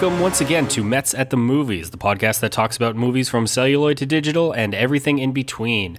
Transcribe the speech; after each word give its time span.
Welcome 0.00 0.20
once 0.20 0.40
again 0.40 0.68
to 0.68 0.84
Metz 0.84 1.12
at 1.12 1.30
the 1.30 1.36
Movies, 1.36 1.90
the 1.90 1.98
podcast 1.98 2.38
that 2.38 2.52
talks 2.52 2.76
about 2.76 2.94
movies 2.94 3.28
from 3.28 3.48
celluloid 3.48 3.96
to 3.96 4.06
digital 4.06 4.52
and 4.52 4.72
everything 4.72 5.18
in 5.18 5.32
between. 5.32 5.98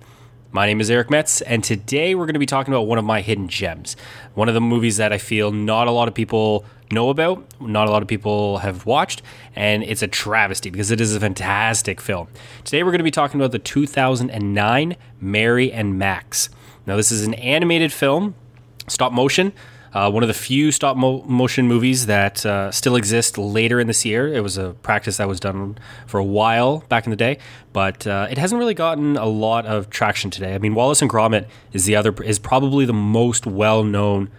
My 0.54 0.68
name 0.68 0.80
is 0.80 0.90
Eric 0.90 1.10
Metz, 1.10 1.42
and 1.42 1.62
today 1.62 2.16
we're 2.16 2.26
going 2.26 2.32
to 2.32 2.40
be 2.40 2.46
talking 2.46 2.74
about 2.74 2.84
one 2.84 2.98
of 2.98 3.04
my 3.04 3.20
hidden 3.20 3.50
gems. 3.50 3.98
One 4.36 4.48
of 4.48 4.54
the 4.54 4.62
movies 4.62 4.96
that 4.96 5.12
I 5.12 5.18
feel 5.18 5.52
not 5.52 5.90
a 5.90 5.92
lot 5.92 6.08
of 6.08 6.14
people 6.14 6.64
know 6.90 7.10
about, 7.10 7.46
not 7.60 7.90
a 7.90 7.92
lot 7.92 8.02
of 8.02 8.08
people 8.08 8.60
have 8.60 8.86
watched, 8.86 9.22
and 9.54 9.84
it's 9.84 10.02
a 10.02 10.08
travesty 10.08 10.70
because 10.70 10.92
it 10.92 11.02
is 11.02 11.14
a 11.14 11.20
fantastic 11.20 12.00
film. 12.00 12.30
Today 12.64 12.84
we're 12.84 12.92
going 12.92 13.00
to 13.00 13.04
be 13.04 13.12
talking 13.12 13.38
about 13.38 13.52
the 13.52 13.60
2009 13.60 14.96
Mary 15.20 15.74
and 15.74 16.00
Max. 16.00 16.48
Now, 16.86 16.96
this 16.96 17.12
is 17.12 17.28
an 17.28 17.34
animated 17.34 17.92
film, 17.92 18.36
stop 18.88 19.12
motion. 19.12 19.52
Uh, 19.94 20.10
one 20.12 20.24
of 20.24 20.28
the 20.28 20.34
few 20.34 20.72
stop 20.72 20.96
mo- 20.96 21.24
motion 21.24 21.68
movies 21.68 22.06
that 22.06 22.46
uh, 22.46 22.72
still 22.72 22.96
exist 22.96 23.38
later 23.38 23.80
in 23.80 23.88
this 23.88 24.06
year. 24.06 24.28
It 24.28 24.42
was 24.42 24.58
a 24.58 24.76
practice 24.82 25.18
that 25.18 25.28
was 25.28 25.40
done 25.40 25.78
for 26.06 26.20
a 26.20 26.24
while 26.24 26.84
back 26.90 27.06
in 27.06 27.10
the 27.10 27.16
day, 27.16 27.40
but 27.74 28.06
uh, 28.06 28.28
it 28.30 28.38
hasn't 28.38 28.60
really 28.60 28.74
gotten 28.74 29.18
a 29.18 29.26
lot 29.26 29.66
of 29.66 29.90
traction 29.90 30.30
today. 30.30 30.54
I 30.54 30.60
mean, 30.60 30.76
Wallace 30.76 31.02
and 31.02 31.10
Gromit 31.10 31.48
is 31.74 31.86
the 31.86 31.96
other 31.96 32.14
is 32.24 32.40
probably 32.40 32.86
the 32.86 32.94
most 32.94 33.46
well 33.46 33.84
known 33.84 34.30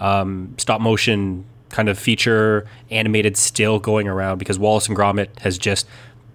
um, 0.00 0.54
stop 0.58 0.80
motion 0.80 1.44
kind 1.70 1.88
of 1.88 1.98
feature 1.98 2.66
animated 2.90 3.36
still 3.36 3.78
going 3.78 4.08
around 4.08 4.38
because 4.38 4.58
Wallace 4.58 4.88
and 4.88 4.96
Gromit 4.96 5.38
has 5.40 5.58
just 5.58 5.86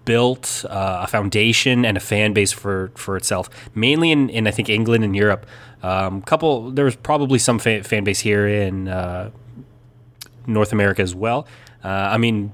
built 0.05 0.65
uh, 0.69 1.01
a 1.03 1.07
foundation 1.07 1.85
and 1.85 1.97
a 1.97 1.99
fan 1.99 2.33
base 2.33 2.51
for 2.51 2.91
for 2.95 3.15
itself, 3.17 3.49
mainly 3.73 4.11
in, 4.11 4.29
in 4.29 4.47
I 4.47 4.51
think 4.51 4.69
England 4.69 5.03
and 5.03 5.15
Europe. 5.15 5.45
Um, 5.81 6.21
couple 6.21 6.71
there 6.71 6.85
was 6.85 6.95
probably 6.95 7.39
some 7.39 7.59
fa- 7.59 7.83
fan 7.83 8.03
base 8.03 8.21
here 8.21 8.47
in 8.47 8.87
uh, 8.87 9.31
North 10.47 10.71
America 10.71 11.01
as 11.01 11.13
well. 11.13 11.47
Uh, 11.83 11.87
I 11.87 12.17
mean, 12.17 12.51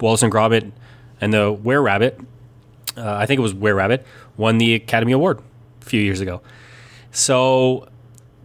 Wallace 0.00 0.22
and 0.22 0.32
Gromit 0.32 0.72
and 1.20 1.32
the 1.32 1.52
Were 1.52 1.80
Rabbit, 1.80 2.18
uh, 2.96 3.14
I 3.14 3.26
think 3.26 3.38
it 3.38 3.42
was 3.42 3.54
Were 3.54 3.74
Rabbit, 3.74 4.06
won 4.36 4.58
the 4.58 4.74
Academy 4.74 5.12
Award 5.12 5.40
a 5.80 5.84
few 5.84 6.00
years 6.00 6.20
ago. 6.20 6.40
So 7.10 7.88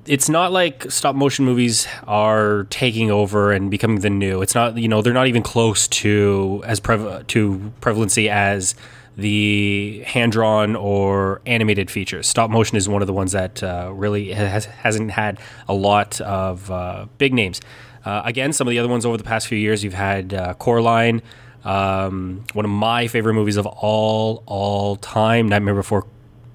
it's 0.06 0.28
not 0.30 0.52
like 0.52 0.92
stop 0.92 1.16
motion 1.16 1.46
movies 1.46 1.88
are 2.08 2.66
taking 2.70 3.10
over 3.10 3.52
and 3.52 3.72
becoming 3.72 4.00
the 4.00 4.10
new. 4.10 4.42
It's 4.42 4.56
not 4.56 4.78
you 4.78 4.88
know 4.88 5.02
they're 5.02 5.14
not 5.14 5.28
even 5.28 5.44
close 5.44 5.88
to 5.90 6.62
as 6.66 6.80
to 6.80 7.74
prevalency 7.82 8.30
as 8.30 8.76
the 9.16 10.04
hand 10.06 10.32
drawn 10.32 10.76
or 10.76 11.42
animated 11.46 11.92
features. 11.92 12.28
Stop 12.28 12.50
motion 12.50 12.78
is 12.78 12.90
one 12.90 13.02
of 13.02 13.08
the 13.08 13.14
ones 13.14 13.32
that 13.34 13.62
uh, 13.62 13.92
really 13.94 14.32
has, 14.32 14.66
hasn't 14.66 15.12
had 15.12 15.40
a 15.68 15.74
lot 15.74 16.20
of 16.22 16.70
uh, 16.72 17.06
big 17.18 17.34
names. 17.34 17.62
Uh, 18.06 18.24
again, 18.26 18.52
some 18.52 18.68
of 18.68 18.72
the 18.72 18.80
other 18.80 18.90
ones 18.90 19.06
over 19.06 19.16
the 19.16 19.24
past 19.24 19.48
few 19.48 19.58
years, 19.58 19.84
you've 19.84 19.94
had 19.94 20.34
uh, 20.34 20.54
Coraline, 20.56 21.22
um, 21.64 22.44
one 22.54 22.66
of 22.66 22.72
my 22.72 23.08
favorite 23.08 23.36
movies 23.36 23.56
of 23.56 23.66
all 23.66 24.44
all 24.46 24.96
time, 24.98 25.48
Nightmare 25.48 25.76
Before 25.76 26.06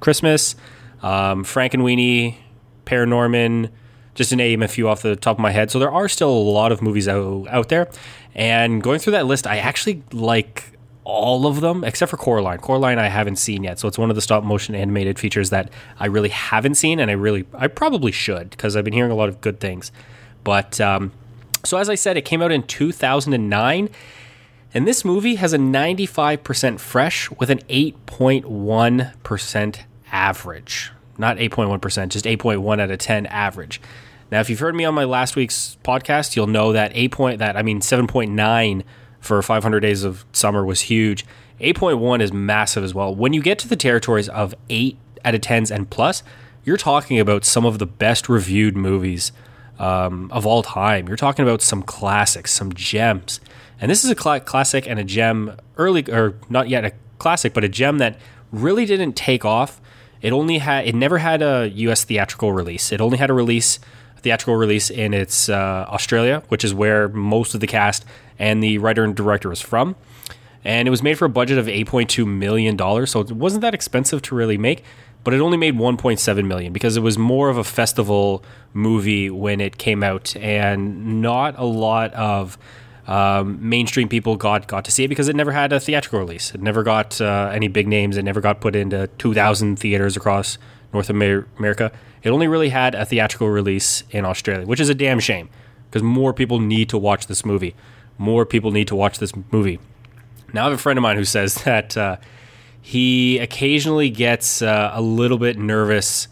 Christmas, 0.00 0.56
um, 1.02 1.44
Frankenweenie, 1.44 2.36
Paranorman, 2.88 3.70
just 4.14 4.30
to 4.30 4.36
name 4.36 4.62
a 4.62 4.68
few 4.68 4.88
off 4.88 5.02
the 5.02 5.16
top 5.16 5.36
of 5.36 5.40
my 5.40 5.50
head. 5.50 5.70
So 5.70 5.78
there 5.78 5.90
are 5.90 6.08
still 6.08 6.30
a 6.30 6.30
lot 6.30 6.72
of 6.72 6.82
movies 6.82 7.06
out, 7.06 7.46
out 7.48 7.68
there. 7.68 7.88
And 8.34 8.82
going 8.82 8.98
through 8.98 9.12
that 9.12 9.26
list, 9.26 9.46
I 9.46 9.58
actually 9.58 10.02
like 10.12 10.72
all 11.04 11.46
of 11.46 11.60
them 11.60 11.84
except 11.84 12.10
for 12.10 12.16
Coraline. 12.16 12.58
Coraline 12.58 12.98
I 12.98 13.08
haven't 13.08 13.36
seen 13.36 13.64
yet, 13.64 13.78
so 13.78 13.88
it's 13.88 13.98
one 13.98 14.10
of 14.10 14.16
the 14.16 14.22
stop 14.22 14.44
motion 14.44 14.74
animated 14.74 15.18
features 15.18 15.50
that 15.50 15.70
I 15.98 16.06
really 16.06 16.28
haven't 16.28 16.74
seen, 16.74 17.00
and 17.00 17.10
I 17.10 17.14
really 17.14 17.46
I 17.54 17.66
probably 17.66 18.12
should 18.12 18.50
because 18.50 18.76
I've 18.76 18.84
been 18.84 18.92
hearing 18.92 19.10
a 19.10 19.16
lot 19.16 19.28
of 19.28 19.40
good 19.40 19.58
things. 19.58 19.90
But 20.44 20.80
um, 20.80 21.12
so 21.64 21.78
as 21.78 21.88
I 21.88 21.94
said, 21.94 22.16
it 22.16 22.24
came 22.24 22.42
out 22.42 22.52
in 22.52 22.62
2009. 22.62 23.90
And 24.74 24.86
this 24.86 25.02
movie 25.02 25.36
has 25.36 25.54
a 25.54 25.58
95% 25.58 26.78
fresh 26.78 27.30
with 27.30 27.48
an 27.48 27.60
8.1% 27.70 29.78
average. 30.12 30.92
Not 31.18 31.36
8.1%, 31.36 32.08
just 32.08 32.24
8.1 32.24 32.80
out 32.80 32.90
of 32.90 32.98
10 32.98 33.26
average. 33.26 33.80
Now, 34.30 34.40
if 34.40 34.50
you've 34.50 34.60
heard 34.60 34.74
me 34.74 34.84
on 34.84 34.94
my 34.94 35.04
last 35.04 35.36
week's 35.36 35.78
podcast, 35.82 36.36
you'll 36.36 36.46
know 36.46 36.72
that 36.72 36.92
8 36.94 37.12
point 37.12 37.38
that 37.38 37.56
I 37.56 37.62
mean 37.62 37.80
7.9 37.80 38.84
for 39.20 39.42
500 39.42 39.80
Days 39.80 40.04
of 40.04 40.24
Summer 40.32 40.64
was 40.64 40.82
huge. 40.82 41.24
8.1 41.60 42.20
is 42.20 42.32
massive 42.32 42.84
as 42.84 42.94
well. 42.94 43.14
When 43.14 43.32
you 43.32 43.42
get 43.42 43.58
to 43.60 43.68
the 43.68 43.76
territories 43.76 44.28
of 44.28 44.54
8 44.68 44.96
out 45.24 45.34
of 45.34 45.40
10s 45.40 45.74
and 45.74 45.90
plus, 45.90 46.22
you're 46.64 46.76
talking 46.76 47.18
about 47.18 47.44
some 47.44 47.64
of 47.64 47.78
the 47.78 47.86
best 47.86 48.28
reviewed 48.28 48.76
movies 48.76 49.32
um, 49.78 50.30
of 50.30 50.46
all 50.46 50.62
time. 50.62 51.08
You're 51.08 51.16
talking 51.16 51.42
about 51.42 51.62
some 51.62 51.82
classics, 51.82 52.52
some 52.52 52.72
gems. 52.72 53.40
And 53.80 53.90
this 53.90 54.04
is 54.04 54.10
a 54.10 54.20
cl- 54.20 54.40
classic 54.40 54.86
and 54.86 54.98
a 54.98 55.04
gem 55.04 55.56
early, 55.76 56.04
or 56.10 56.34
not 56.48 56.68
yet 56.68 56.84
a 56.84 56.92
classic, 57.18 57.54
but 57.54 57.64
a 57.64 57.68
gem 57.68 57.98
that 57.98 58.18
really 58.52 58.84
didn't 58.84 59.14
take 59.14 59.44
off. 59.44 59.80
It 60.22 60.32
only 60.32 60.58
had, 60.58 60.86
it 60.86 60.94
never 60.94 61.18
had 61.18 61.42
a 61.42 61.68
US 61.68 62.04
theatrical 62.04 62.52
release. 62.52 62.92
It 62.92 63.00
only 63.00 63.18
had 63.18 63.30
a 63.30 63.32
release, 63.34 63.78
theatrical 64.18 64.56
release 64.56 64.90
in 64.90 65.14
its 65.14 65.48
uh, 65.48 65.86
Australia, 65.88 66.42
which 66.48 66.64
is 66.64 66.74
where 66.74 67.08
most 67.08 67.54
of 67.54 67.60
the 67.60 67.66
cast 67.66 68.04
and 68.38 68.62
the 68.62 68.78
writer 68.78 69.04
and 69.04 69.14
director 69.14 69.52
is 69.52 69.60
from. 69.60 69.96
And 70.64 70.88
it 70.88 70.90
was 70.90 71.02
made 71.02 71.18
for 71.18 71.24
a 71.24 71.30
budget 71.30 71.56
of 71.56 71.66
$8.2 71.66 72.26
million, 72.26 72.76
so 73.06 73.20
it 73.20 73.30
wasn't 73.32 73.62
that 73.62 73.74
expensive 73.74 74.22
to 74.22 74.34
really 74.34 74.58
make, 74.58 74.84
but 75.22 75.32
it 75.32 75.40
only 75.40 75.56
made 75.56 75.74
1.7 75.74 76.46
million 76.46 76.72
because 76.72 76.96
it 76.96 77.00
was 77.00 77.16
more 77.16 77.48
of 77.48 77.56
a 77.56 77.64
festival 77.64 78.42
movie 78.74 79.30
when 79.30 79.60
it 79.60 79.78
came 79.78 80.02
out, 80.02 80.34
and 80.36 81.22
not 81.22 81.56
a 81.58 81.64
lot 81.64 82.12
of 82.14 82.58
um, 83.08 83.68
mainstream 83.68 84.08
people 84.08 84.36
got 84.36 84.68
got 84.68 84.84
to 84.84 84.92
see 84.92 85.04
it 85.04 85.08
because 85.08 85.28
it 85.28 85.34
never 85.34 85.50
had 85.50 85.72
a 85.72 85.80
theatrical 85.80 86.20
release. 86.20 86.54
It 86.54 86.62
never 86.62 86.84
got 86.84 87.20
uh, 87.20 87.50
any 87.52 87.66
big 87.66 87.88
names. 87.88 88.16
It 88.16 88.22
never 88.22 88.40
got 88.40 88.60
put 88.60 88.76
into 88.76 89.08
2,000 89.18 89.76
theaters 89.76 90.16
across 90.16 90.58
North 90.92 91.10
America. 91.10 91.90
It 92.22 92.30
only 92.30 92.46
really 92.46 92.68
had 92.68 92.94
a 92.94 93.04
theatrical 93.04 93.48
release 93.48 94.04
in 94.10 94.24
Australia, 94.24 94.66
which 94.66 94.78
is 94.78 94.88
a 94.88 94.94
damn 94.94 95.18
shame 95.18 95.48
because 95.90 96.02
more 96.02 96.32
people 96.32 96.60
need 96.60 96.88
to 96.90 96.98
watch 96.98 97.26
this 97.26 97.44
movie 97.44 97.74
more 98.18 98.44
people 98.44 98.72
need 98.72 98.88
to 98.88 98.96
watch 98.96 99.18
this 99.18 99.32
movie. 99.52 99.78
Now, 100.52 100.62
I 100.62 100.64
have 100.64 100.72
a 100.72 100.82
friend 100.82 100.98
of 100.98 101.02
mine 101.02 101.16
who 101.16 101.24
says 101.24 101.54
that 101.64 101.96
uh, 101.96 102.16
he 102.82 103.38
occasionally 103.38 104.10
gets 104.10 104.60
uh, 104.60 104.90
a 104.92 105.00
little 105.00 105.38
bit 105.38 105.56
nervous, 105.56 106.28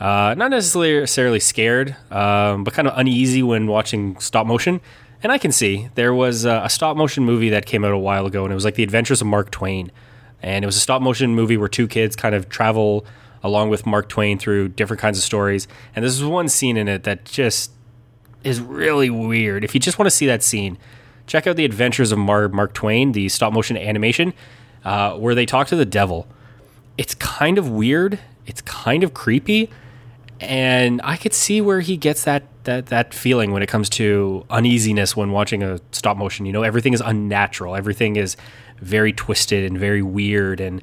uh, 0.00 0.34
not 0.36 0.50
necessarily 0.50 1.40
scared, 1.40 1.96
um, 2.10 2.64
but 2.64 2.72
kind 2.74 2.88
of 2.88 2.98
uneasy 2.98 3.42
when 3.42 3.66
watching 3.66 4.18
stop 4.18 4.46
motion. 4.46 4.80
And 5.22 5.32
I 5.32 5.38
can 5.38 5.52
see 5.52 5.88
there 5.94 6.14
was 6.14 6.44
a 6.44 6.68
stop 6.68 6.96
motion 6.96 7.24
movie 7.24 7.50
that 7.50 7.66
came 7.66 7.84
out 7.84 7.92
a 7.92 7.98
while 7.98 8.26
ago, 8.26 8.44
and 8.44 8.52
it 8.52 8.54
was 8.54 8.64
like 8.64 8.74
The 8.74 8.82
Adventures 8.82 9.20
of 9.20 9.26
Mark 9.26 9.50
Twain. 9.50 9.90
And 10.42 10.64
it 10.64 10.66
was 10.66 10.76
a 10.76 10.80
stop 10.80 11.02
motion 11.02 11.34
movie 11.34 11.56
where 11.56 11.68
two 11.68 11.88
kids 11.88 12.14
kind 12.14 12.34
of 12.34 12.48
travel 12.48 13.06
along 13.42 13.70
with 13.70 13.86
Mark 13.86 14.08
Twain 14.08 14.38
through 14.38 14.68
different 14.68 15.00
kinds 15.00 15.18
of 15.18 15.24
stories. 15.24 15.66
And 15.94 16.02
there's 16.02 16.22
one 16.22 16.48
scene 16.48 16.76
in 16.76 16.88
it 16.88 17.04
that 17.04 17.24
just 17.24 17.70
is 18.44 18.60
really 18.60 19.10
weird. 19.10 19.64
If 19.64 19.74
you 19.74 19.80
just 19.80 19.98
want 19.98 20.06
to 20.06 20.10
see 20.14 20.26
that 20.26 20.42
scene, 20.42 20.78
check 21.26 21.46
out 21.46 21.56
the 21.56 21.64
Adventures 21.64 22.12
of 22.12 22.18
Mar- 22.18 22.48
Mark 22.48 22.74
Twain, 22.74 23.12
the 23.12 23.28
stop 23.28 23.52
motion 23.52 23.76
animation, 23.76 24.34
uh, 24.84 25.14
where 25.14 25.34
they 25.34 25.46
talk 25.46 25.66
to 25.68 25.76
the 25.76 25.86
devil. 25.86 26.28
It's 26.98 27.14
kind 27.14 27.58
of 27.58 27.68
weird. 27.68 28.20
It's 28.46 28.60
kind 28.62 29.02
of 29.02 29.14
creepy, 29.14 29.70
and 30.40 31.00
I 31.02 31.16
could 31.16 31.32
see 31.32 31.60
where 31.60 31.80
he 31.80 31.96
gets 31.96 32.24
that 32.24 32.44
that 32.64 32.86
that 32.86 33.14
feeling 33.14 33.52
when 33.52 33.62
it 33.62 33.68
comes 33.68 33.88
to 33.90 34.44
uneasiness 34.50 35.16
when 35.16 35.30
watching 35.30 35.62
a 35.62 35.80
stop 35.92 36.16
motion. 36.16 36.46
You 36.46 36.52
know, 36.52 36.62
everything 36.62 36.92
is 36.92 37.00
unnatural. 37.00 37.76
Everything 37.76 38.16
is 38.16 38.36
very 38.80 39.12
twisted 39.12 39.64
and 39.64 39.78
very 39.78 40.02
weird, 40.02 40.60
and 40.60 40.82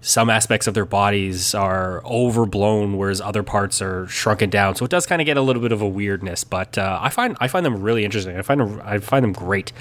some 0.00 0.28
aspects 0.30 0.66
of 0.66 0.74
their 0.74 0.84
bodies 0.84 1.54
are 1.54 2.02
overblown, 2.04 2.96
whereas 2.96 3.20
other 3.20 3.42
parts 3.42 3.80
are 3.80 4.06
shrunken 4.06 4.50
down. 4.50 4.74
So 4.74 4.84
it 4.84 4.90
does 4.90 5.06
kind 5.06 5.22
of 5.22 5.26
get 5.26 5.36
a 5.36 5.42
little 5.42 5.62
bit 5.62 5.72
of 5.72 5.80
a 5.82 5.88
weirdness. 5.88 6.44
But 6.44 6.78
uh, 6.78 6.98
I 7.00 7.10
find 7.10 7.36
I 7.40 7.48
find 7.48 7.64
them 7.64 7.82
really 7.82 8.04
interesting. 8.04 8.36
I 8.36 8.42
find 8.42 8.60
them, 8.60 8.80
I 8.84 8.98
find 8.98 9.22
them 9.24 9.32
great. 9.32 9.72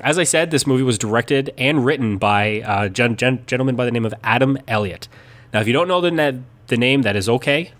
As 0.00 0.18
I 0.18 0.24
said, 0.24 0.50
this 0.50 0.66
movie 0.66 0.82
was 0.82 0.98
directed 0.98 1.52
and 1.58 1.84
written 1.84 2.16
by 2.16 2.44
a 2.44 2.62
uh, 2.62 2.88
gen- 2.88 3.16
gen- 3.16 3.44
gentleman 3.46 3.76
by 3.76 3.84
the 3.84 3.90
name 3.90 4.06
of 4.06 4.14
Adam 4.24 4.58
Elliott. 4.66 5.08
Now, 5.52 5.60
if 5.60 5.66
you 5.66 5.72
don't 5.72 5.88
know 5.88 6.00
the 6.00 6.40
the 6.68 6.76
name, 6.76 7.02
that 7.02 7.16
is 7.16 7.28
okay. 7.28 7.72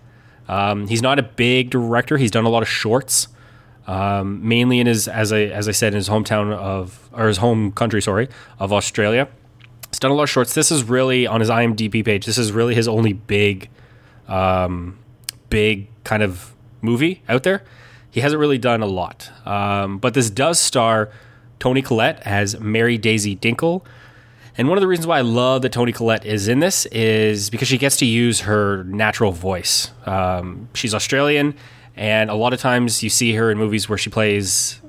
Um, 0.47 0.87
he's 0.87 1.01
not 1.01 1.19
a 1.19 1.23
big 1.23 1.69
director. 1.69 2.17
He's 2.17 2.31
done 2.31 2.45
a 2.45 2.49
lot 2.49 2.63
of 2.63 2.69
shorts, 2.69 3.27
um, 3.87 4.47
mainly 4.47 4.79
in 4.79 4.87
his 4.87 5.07
as 5.07 5.31
I 5.31 5.41
as 5.41 5.67
I 5.67 5.71
said 5.71 5.93
in 5.93 5.97
his 5.97 6.09
hometown 6.09 6.53
of 6.53 7.09
or 7.13 7.27
his 7.27 7.37
home 7.37 7.71
country, 7.71 8.01
sorry, 8.01 8.29
of 8.59 8.73
Australia. 8.73 9.27
He's 9.89 9.99
done 9.99 10.11
a 10.11 10.15
lot 10.15 10.23
of 10.23 10.29
shorts. 10.29 10.53
This 10.53 10.71
is 10.71 10.83
really 10.83 11.27
on 11.27 11.39
his 11.39 11.49
IMDb 11.49 12.03
page. 12.03 12.25
This 12.25 12.37
is 12.37 12.51
really 12.51 12.73
his 12.73 12.87
only 12.87 13.13
big, 13.13 13.69
um, 14.27 14.97
big 15.49 15.87
kind 16.03 16.23
of 16.23 16.53
movie 16.81 17.21
out 17.29 17.43
there. 17.43 17.63
He 18.09 18.21
hasn't 18.21 18.39
really 18.39 18.57
done 18.57 18.81
a 18.81 18.87
lot, 18.87 19.31
um, 19.47 19.97
but 19.99 20.13
this 20.13 20.29
does 20.29 20.59
star 20.59 21.09
Toni 21.59 21.81
Collette 21.81 22.21
as 22.25 22.59
Mary 22.59 22.97
Daisy 22.97 23.35
Dinkle. 23.35 23.83
And 24.55 24.69
one 24.69 24.77
of 24.77 24.81
the 24.81 24.87
reasons 24.87 25.07
why 25.07 25.17
I 25.17 25.21
love 25.21 25.63
that 25.63 25.71
Toni 25.71 25.91
Collette 25.91 26.25
is 26.25 26.47
in 26.47 26.59
this 26.59 26.85
is 26.87 27.49
because 27.49 27.67
she 27.67 27.77
gets 27.77 27.97
to 27.97 28.05
use 28.05 28.41
her 28.41 28.83
natural 28.83 29.31
voice. 29.31 29.91
Um, 30.05 30.69
she's 30.75 30.93
Australian, 30.93 31.55
and 31.95 32.29
a 32.29 32.35
lot 32.35 32.53
of 32.53 32.59
times 32.59 33.01
you 33.01 33.09
see 33.09 33.33
her 33.33 33.49
in 33.49 33.57
movies 33.57 33.89
where 33.89 33.97
she 33.97 34.11
plays 34.11 34.79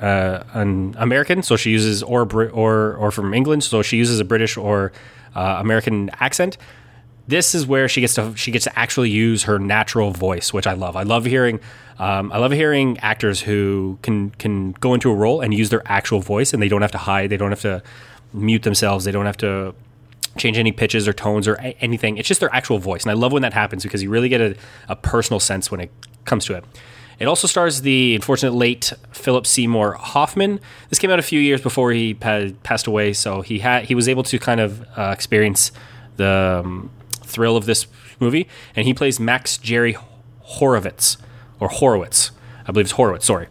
uh, 0.00 0.42
an 0.54 0.96
American, 0.98 1.42
so 1.44 1.56
she 1.56 1.70
uses 1.70 2.02
or 2.02 2.22
or 2.50 2.96
or 2.96 3.10
from 3.12 3.32
England, 3.32 3.62
so 3.62 3.80
she 3.82 3.96
uses 3.96 4.18
a 4.18 4.24
British 4.24 4.56
or 4.56 4.90
uh, 5.36 5.58
American 5.60 6.10
accent. 6.18 6.58
This 7.28 7.54
is 7.54 7.64
where 7.64 7.88
she 7.88 8.00
gets 8.00 8.14
to 8.14 8.34
she 8.36 8.50
gets 8.50 8.64
to 8.64 8.76
actually 8.76 9.10
use 9.10 9.44
her 9.44 9.60
natural 9.60 10.10
voice, 10.10 10.52
which 10.52 10.66
I 10.66 10.72
love. 10.72 10.96
I 10.96 11.04
love 11.04 11.24
hearing 11.24 11.60
um, 12.00 12.32
I 12.32 12.38
love 12.38 12.50
hearing 12.50 12.98
actors 12.98 13.40
who 13.40 13.98
can 14.02 14.30
can 14.30 14.72
go 14.72 14.94
into 14.94 15.12
a 15.12 15.14
role 15.14 15.40
and 15.40 15.54
use 15.54 15.70
their 15.70 15.82
actual 15.86 16.18
voice, 16.20 16.52
and 16.52 16.60
they 16.60 16.68
don't 16.68 16.82
have 16.82 16.90
to 16.90 16.98
hide, 16.98 17.30
they 17.30 17.36
don't 17.36 17.50
have 17.50 17.60
to 17.60 17.80
mute 18.32 18.62
themselves, 18.62 19.04
they 19.04 19.12
don't 19.12 19.26
have 19.26 19.36
to 19.38 19.74
change 20.38 20.56
any 20.58 20.72
pitches 20.72 21.06
or 21.06 21.12
tones 21.12 21.46
or 21.46 21.54
a- 21.54 21.76
anything. 21.80 22.16
It's 22.16 22.28
just 22.28 22.40
their 22.40 22.54
actual 22.54 22.78
voice, 22.78 23.02
and 23.02 23.10
I 23.10 23.14
love 23.14 23.32
when 23.32 23.42
that 23.42 23.52
happens 23.52 23.82
because 23.82 24.02
you 24.02 24.10
really 24.10 24.28
get 24.28 24.40
a, 24.40 24.56
a 24.88 24.96
personal 24.96 25.40
sense 25.40 25.70
when 25.70 25.80
it 25.80 25.90
comes 26.24 26.44
to 26.46 26.54
it. 26.54 26.64
It 27.18 27.26
also 27.26 27.46
stars 27.46 27.82
the 27.82 28.14
unfortunate 28.16 28.52
late 28.52 28.92
Philip 29.12 29.46
Seymour 29.46 29.92
Hoffman. 29.92 30.58
This 30.88 30.98
came 30.98 31.10
out 31.10 31.18
a 31.18 31.22
few 31.22 31.38
years 31.38 31.60
before 31.60 31.92
he 31.92 32.14
pa- 32.14 32.48
passed 32.62 32.86
away, 32.86 33.12
so 33.12 33.42
he 33.42 33.60
had 33.60 33.84
he 33.84 33.94
was 33.94 34.08
able 34.08 34.22
to 34.24 34.38
kind 34.38 34.60
of 34.60 34.82
uh, 34.96 35.10
experience 35.12 35.70
the 36.16 36.62
um, 36.64 36.90
thrill 37.22 37.56
of 37.56 37.66
this 37.66 37.86
movie, 38.18 38.48
and 38.74 38.86
he 38.86 38.94
plays 38.94 39.20
Max 39.20 39.58
Jerry 39.58 39.96
Horowitz 40.40 41.18
or 41.60 41.68
Horowitz, 41.68 42.32
I 42.66 42.72
believe 42.72 42.86
it's 42.86 42.92
Horowitz. 42.92 43.26
Sorry, 43.26 43.46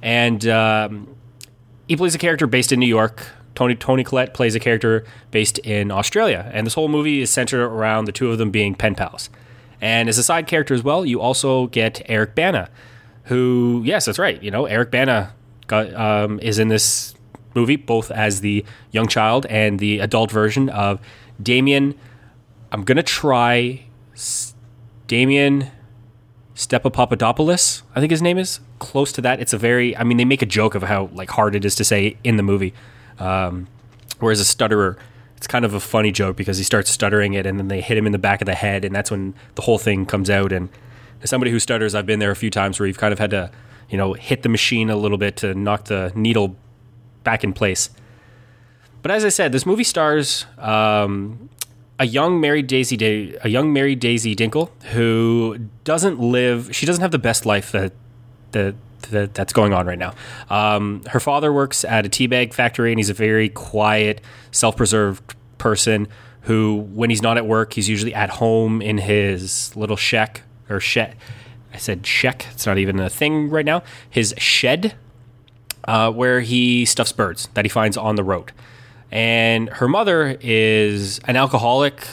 and 0.00 0.46
um, 0.46 1.14
he 1.88 1.96
plays 1.96 2.14
a 2.14 2.18
character 2.18 2.46
based 2.46 2.72
in 2.72 2.78
New 2.78 2.86
York. 2.86 3.26
Toni 3.60 3.74
Toni 3.74 4.02
Collette 4.02 4.32
plays 4.32 4.54
a 4.54 4.58
character 4.58 5.04
based 5.30 5.58
in 5.58 5.90
Australia, 5.90 6.50
and 6.54 6.66
this 6.66 6.72
whole 6.72 6.88
movie 6.88 7.20
is 7.20 7.28
centered 7.28 7.62
around 7.62 8.06
the 8.06 8.12
two 8.12 8.30
of 8.30 8.38
them 8.38 8.50
being 8.50 8.74
pen 8.74 8.94
pals. 8.94 9.28
And 9.82 10.08
as 10.08 10.16
a 10.16 10.22
side 10.22 10.46
character 10.46 10.72
as 10.72 10.82
well, 10.82 11.04
you 11.04 11.20
also 11.20 11.66
get 11.66 12.00
Eric 12.06 12.34
Bana, 12.34 12.70
who, 13.24 13.82
yes, 13.84 14.06
that's 14.06 14.18
right. 14.18 14.42
You 14.42 14.50
know, 14.50 14.64
Eric 14.64 14.90
Bana 14.90 15.34
got, 15.66 15.92
um, 15.92 16.40
is 16.40 16.58
in 16.58 16.68
this 16.68 17.14
movie 17.54 17.76
both 17.76 18.10
as 18.10 18.40
the 18.40 18.64
young 18.92 19.08
child 19.08 19.44
and 19.50 19.78
the 19.78 19.98
adult 19.98 20.30
version 20.30 20.70
of 20.70 20.98
Damien. 21.42 21.94
I'm 22.72 22.82
gonna 22.82 23.02
try 23.02 23.84
Damien 25.06 25.70
Stepa 26.54 27.84
I 27.94 28.00
think 28.00 28.10
his 28.10 28.22
name 28.22 28.38
is 28.38 28.60
close 28.78 29.12
to 29.12 29.20
that. 29.20 29.38
It's 29.38 29.52
a 29.52 29.58
very, 29.58 29.94
I 29.98 30.04
mean, 30.04 30.16
they 30.16 30.24
make 30.24 30.40
a 30.40 30.46
joke 30.46 30.74
of 30.74 30.84
how 30.84 31.10
like 31.12 31.28
hard 31.28 31.54
it 31.54 31.66
is 31.66 31.74
to 31.74 31.84
say 31.84 32.16
in 32.24 32.38
the 32.38 32.42
movie. 32.42 32.72
Um, 33.20 33.68
whereas 34.18 34.40
a 34.40 34.44
stutterer, 34.44 34.96
it's 35.36 35.46
kind 35.46 35.64
of 35.64 35.74
a 35.74 35.80
funny 35.80 36.12
joke 36.12 36.36
because 36.36 36.58
he 36.58 36.64
starts 36.64 36.90
stuttering 36.90 37.34
it 37.34 37.46
and 37.46 37.58
then 37.58 37.68
they 37.68 37.80
hit 37.80 37.96
him 37.96 38.06
in 38.06 38.12
the 38.12 38.18
back 38.18 38.40
of 38.40 38.46
the 38.46 38.54
head 38.54 38.84
and 38.84 38.94
that's 38.94 39.10
when 39.10 39.34
the 39.54 39.62
whole 39.62 39.78
thing 39.78 40.06
comes 40.06 40.28
out. 40.28 40.52
And 40.52 40.68
as 41.22 41.30
somebody 41.30 41.50
who 41.50 41.58
stutters, 41.58 41.94
I've 41.94 42.06
been 42.06 42.18
there 42.18 42.30
a 42.30 42.36
few 42.36 42.50
times 42.50 42.78
where 42.78 42.86
you've 42.86 42.98
kind 42.98 43.12
of 43.12 43.18
had 43.18 43.30
to, 43.30 43.50
you 43.88 43.96
know, 43.96 44.14
hit 44.14 44.42
the 44.42 44.48
machine 44.48 44.90
a 44.90 44.96
little 44.96 45.18
bit 45.18 45.36
to 45.38 45.54
knock 45.54 45.84
the 45.84 46.12
needle 46.14 46.56
back 47.24 47.44
in 47.44 47.52
place. 47.52 47.90
But 49.02 49.10
as 49.10 49.24
I 49.24 49.30
said, 49.30 49.52
this 49.52 49.64
movie 49.64 49.84
stars 49.84 50.46
um, 50.58 51.48
a 52.00 52.06
young 52.06 52.40
married 52.40 52.66
Daisy 52.66 52.96
da- 52.96 53.36
a 53.42 53.48
young 53.48 53.72
married 53.72 54.00
Daisy 54.00 54.34
Dinkle 54.34 54.70
who 54.92 55.68
doesn't 55.84 56.18
live 56.18 56.74
she 56.74 56.86
doesn't 56.86 57.02
have 57.02 57.10
the 57.10 57.18
best 57.18 57.44
life 57.46 57.70
that 57.72 57.92
that, 58.52 58.74
that 59.02 59.34
that's 59.34 59.52
going 59.52 59.72
on 59.72 59.86
right 59.86 59.98
now. 59.98 60.14
Um, 60.48 61.02
her 61.08 61.20
father 61.20 61.52
works 61.52 61.84
at 61.84 62.06
a 62.06 62.08
teabag 62.08 62.54
factory 62.54 62.92
and 62.92 62.98
he's 62.98 63.10
a 63.10 63.14
very 63.14 63.48
quiet, 63.48 64.20
self-preserved 64.50 65.34
person 65.58 66.08
who 66.42 66.86
when 66.92 67.10
he's 67.10 67.22
not 67.22 67.36
at 67.36 67.46
work, 67.46 67.74
he's 67.74 67.88
usually 67.88 68.14
at 68.14 68.30
home 68.30 68.80
in 68.80 68.98
his 68.98 69.74
little 69.76 69.96
shack 69.96 70.42
or 70.68 70.80
shed. 70.80 71.16
I 71.72 71.76
said 71.76 72.06
shack. 72.06 72.46
It's 72.52 72.66
not 72.66 72.78
even 72.78 72.98
a 72.98 73.10
thing 73.10 73.50
right 73.50 73.64
now. 73.64 73.82
His 74.08 74.34
shed 74.38 74.94
uh, 75.84 76.10
where 76.10 76.40
he 76.40 76.84
stuffs 76.84 77.12
birds 77.12 77.48
that 77.54 77.64
he 77.64 77.68
finds 77.68 77.96
on 77.96 78.16
the 78.16 78.24
road 78.24 78.52
and 79.10 79.68
her 79.70 79.88
mother 79.88 80.36
is 80.40 81.18
an 81.20 81.36
alcoholic, 81.36 82.06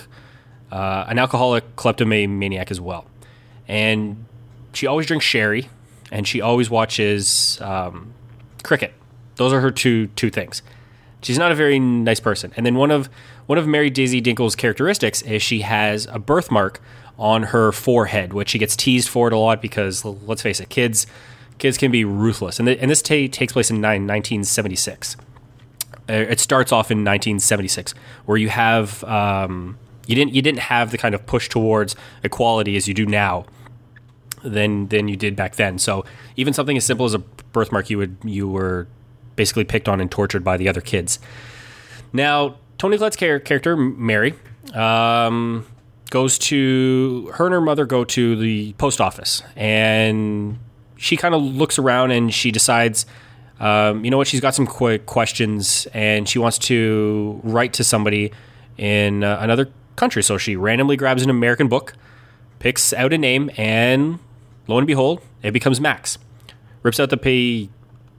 uh, 0.71 1.05
an 1.07 1.19
alcoholic 1.19 1.75
kleptomaniac 1.75 2.71
as 2.71 2.81
well, 2.81 3.05
and 3.67 4.25
she 4.73 4.87
always 4.87 5.05
drinks 5.05 5.25
sherry, 5.25 5.69
and 6.11 6.27
she 6.27 6.41
always 6.41 6.69
watches 6.69 7.59
um, 7.61 8.13
cricket. 8.63 8.93
Those 9.35 9.53
are 9.53 9.61
her 9.61 9.71
two 9.71 10.07
two 10.07 10.29
things. 10.29 10.61
She's 11.21 11.37
not 11.37 11.51
a 11.51 11.55
very 11.55 11.79
nice 11.79 12.19
person. 12.19 12.53
And 12.55 12.65
then 12.65 12.75
one 12.75 12.91
of 12.91 13.09
one 13.45 13.57
of 13.57 13.67
Mary 13.67 13.89
Daisy 13.89 14.21
Dinkle's 14.21 14.55
characteristics 14.55 15.21
is 15.23 15.41
she 15.41 15.61
has 15.61 16.05
a 16.07 16.19
birthmark 16.19 16.81
on 17.17 17.43
her 17.43 17.71
forehead, 17.71 18.33
which 18.33 18.49
she 18.49 18.59
gets 18.59 18.75
teased 18.75 19.09
for 19.09 19.27
it 19.27 19.33
a 19.33 19.37
lot 19.37 19.61
because 19.61 20.05
let's 20.05 20.41
face 20.41 20.59
it, 20.59 20.69
kids 20.69 21.07
kids 21.57 21.77
can 21.77 21.91
be 21.91 22.05
ruthless. 22.05 22.59
And, 22.59 22.69
and 22.69 22.91
this 22.91 23.01
t- 23.01 23.27
takes 23.27 23.53
place 23.53 23.69
in 23.69 23.77
1976. 23.77 25.17
Uh, 26.09 26.13
it 26.13 26.39
starts 26.39 26.71
off 26.71 26.91
in 26.91 26.99
1976, 26.99 27.93
where 28.25 28.37
you 28.37 28.49
have 28.49 29.03
um, 29.03 29.77
you 30.05 30.15
didn't 30.15 30.33
you 30.33 30.41
didn't 30.41 30.59
have 30.59 30.91
the 30.91 30.97
kind 30.97 31.13
of 31.13 31.25
push 31.25 31.49
towards 31.49 31.95
equality 32.23 32.75
as 32.75 32.87
you 32.87 32.93
do 32.93 33.05
now 33.05 33.45
than 34.49 34.87
than 34.87 35.07
you 35.07 35.15
did 35.15 35.35
back 35.35 35.55
then. 35.55 35.77
So 35.77 36.05
even 36.35 36.53
something 36.53 36.77
as 36.77 36.85
simple 36.85 37.05
as 37.05 37.13
a 37.13 37.19
birthmark, 37.19 37.89
you 37.89 37.97
would 37.97 38.17
you 38.23 38.47
were 38.47 38.87
basically 39.35 39.63
picked 39.63 39.87
on 39.87 40.01
and 40.01 40.09
tortured 40.09 40.43
by 40.43 40.57
the 40.57 40.67
other 40.69 40.81
kids. 40.81 41.19
Now 42.13 42.57
Toni 42.77 42.97
Collette's 42.97 43.17
char- 43.17 43.39
character 43.39 43.75
Mary 43.75 44.33
um, 44.73 45.65
goes 46.09 46.37
to 46.39 47.31
her 47.35 47.45
and 47.45 47.53
her 47.53 47.61
mother 47.61 47.85
go 47.85 48.03
to 48.03 48.35
the 48.35 48.73
post 48.73 49.01
office, 49.01 49.43
and 49.55 50.59
she 50.95 51.17
kind 51.17 51.35
of 51.35 51.41
looks 51.41 51.77
around 51.77 52.11
and 52.11 52.33
she 52.33 52.51
decides 52.51 53.05
um, 53.59 54.05
you 54.05 54.11
know 54.11 54.17
what? 54.17 54.27
She's 54.27 54.41
got 54.41 54.53
some 54.55 54.67
quick 54.67 55.05
questions 55.05 55.87
and 55.93 56.29
she 56.29 56.39
wants 56.39 56.57
to 56.59 57.39
write 57.43 57.73
to 57.73 57.83
somebody 57.83 58.31
in 58.77 59.23
uh, 59.23 59.37
another 59.41 59.69
country. 59.95 60.23
So 60.23 60.37
she 60.37 60.55
randomly 60.55 60.95
grabs 60.95 61.23
an 61.23 61.29
American 61.29 61.67
book, 61.67 61.93
picks 62.59 62.93
out 62.93 63.13
a 63.13 63.17
name, 63.17 63.49
and 63.57 64.19
lo 64.67 64.77
and 64.77 64.87
behold, 64.87 65.21
it 65.43 65.51
becomes 65.51 65.79
Max. 65.81 66.17
Rips 66.83 66.99
out 66.99 67.09
the 67.09 67.17
pay, 67.17 67.69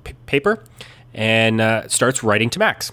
p- 0.05 0.15
paper 0.27 0.65
and 1.15 1.61
uh, 1.61 1.89
starts 1.89 2.23
writing 2.23 2.51
to 2.51 2.59
Max. 2.59 2.93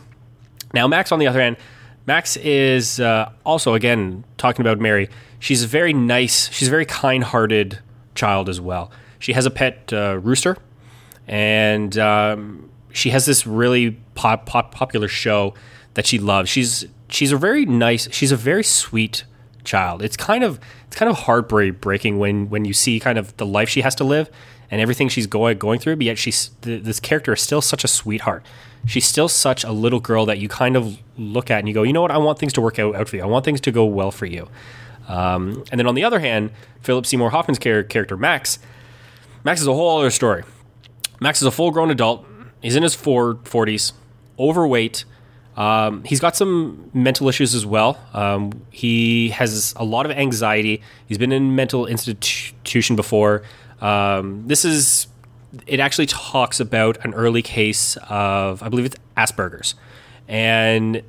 Now, 0.74 0.88
Max, 0.88 1.12
on 1.12 1.20
the 1.20 1.28
other 1.28 1.40
hand, 1.40 1.58
Max 2.06 2.38
is 2.38 3.00
uh, 3.00 3.32
also, 3.46 3.74
again, 3.74 4.24
talking 4.38 4.62
about 4.62 4.80
Mary. 4.80 5.10
She's 5.40 5.64
a 5.64 5.68
very 5.68 5.94
nice, 5.94 6.52
she's 6.52 6.68
a 6.68 6.72
very 6.72 6.86
kind 6.86 7.24
hearted 7.24 7.80
child 8.14 8.50
as 8.50 8.62
well. 8.62 8.92
She 9.20 9.34
has 9.34 9.46
a 9.46 9.52
pet 9.52 9.92
uh, 9.92 10.20
rooster 10.22 10.58
and 11.28 11.98
um, 11.98 12.70
she 12.92 13.10
has 13.10 13.26
this 13.26 13.48
really 13.48 13.92
pop, 14.16 14.46
pop, 14.46 14.72
popular 14.74 15.08
show 15.08 15.54
that 15.96 16.06
she 16.06 16.20
loves. 16.20 16.50
She's 16.50 16.86
she's 17.10 17.32
a 17.32 17.38
very 17.38 17.66
nice, 17.66 18.12
she's 18.12 18.32
a 18.32 18.36
very 18.36 18.64
sweet 18.64 19.24
child. 19.64 20.02
It's 20.02 20.18
kind 20.18 20.44
of 20.44 20.60
it's 20.96 21.00
kind 21.02 21.12
of 21.12 21.18
heartbreaking 21.26 22.20
when 22.20 22.50
when 22.50 22.64
you 22.64 22.74
see 22.74 23.02
kind 23.02 23.18
of 23.18 23.36
the 23.36 23.46
life 23.46 23.68
she 23.68 23.82
has 23.82 23.96
to 23.96 24.06
live 24.06 24.30
and 24.72 24.80
everything 24.80 25.10
she's 25.10 25.28
going 25.28 25.58
going 25.58 25.78
through. 25.78 25.98
But 25.98 26.06
yet 26.06 26.18
she's 26.18 26.52
this 26.62 27.02
character 27.02 27.34
is 27.34 27.42
still 27.42 27.62
such 27.62 27.84
a 27.84 27.88
sweetheart. 27.90 28.46
She's 28.86 29.06
still 29.06 29.28
such 29.28 29.66
a 29.66 29.74
little 29.74 30.00
girl 30.00 30.26
that 30.26 30.38
you 30.38 30.48
kind 30.48 30.78
of 30.78 30.98
look 31.18 31.52
at 31.52 31.60
and 31.60 31.68
you 31.68 31.74
go, 31.74 31.84
you 31.84 31.92
know 31.92 32.02
what? 32.02 32.12
I 32.12 32.18
want 32.18 32.40
things 32.40 32.54
to 32.54 32.62
work 32.62 32.80
out, 32.80 32.96
out 32.96 33.10
for 33.10 33.18
you. 33.18 33.24
I 33.24 33.26
want 33.26 33.44
things 33.44 33.60
to 33.62 33.74
go 33.74 33.84
well 33.84 34.10
for 34.10 34.26
you. 34.26 34.48
Um, 35.10 35.66
and 35.70 35.78
then 35.78 35.86
on 35.86 35.96
the 35.96 36.04
other 36.06 36.20
hand, 36.20 36.52
Philip 36.80 37.06
Seymour 37.06 37.32
Hoffman's 37.32 37.60
character 37.60 38.16
Max, 38.16 38.58
Max 39.44 39.60
is 39.60 39.68
a 39.68 39.74
whole 39.74 40.00
other 40.00 40.12
story. 40.12 40.44
Max 41.20 41.42
is 41.42 41.48
a 41.48 41.52
full 41.52 41.72
grown 41.72 41.92
adult. 41.92 42.26
He's 42.62 42.78
in 42.78 42.84
his 42.84 42.96
four, 42.96 43.36
40s, 43.36 43.92
overweight. 44.40 45.04
Um, 45.56 46.04
he's 46.04 46.20
got 46.20 46.36
some 46.36 46.90
mental 46.94 47.30
issues 47.30 47.56
as 47.56 47.66
well. 47.66 47.98
Um, 48.14 48.52
he 48.72 49.30
has 49.30 49.74
a 49.78 49.84
lot 49.86 50.06
of 50.06 50.12
anxiety. 50.12 50.82
He's 51.08 51.18
been 51.18 51.32
in 51.32 51.56
mental 51.56 51.86
institution 51.86 52.96
before. 52.96 53.44
Um, 53.82 54.48
this 54.48 54.66
is 54.66 55.08
it 55.68 55.80
actually 55.80 56.08
talks 56.08 56.60
about 56.60 57.04
an 57.06 57.14
early 57.14 57.42
case 57.42 57.98
of 58.10 58.62
I 58.62 58.70
believe 58.70 58.86
it's 58.86 58.98
Asperger's, 59.16 59.76
and 60.28 61.02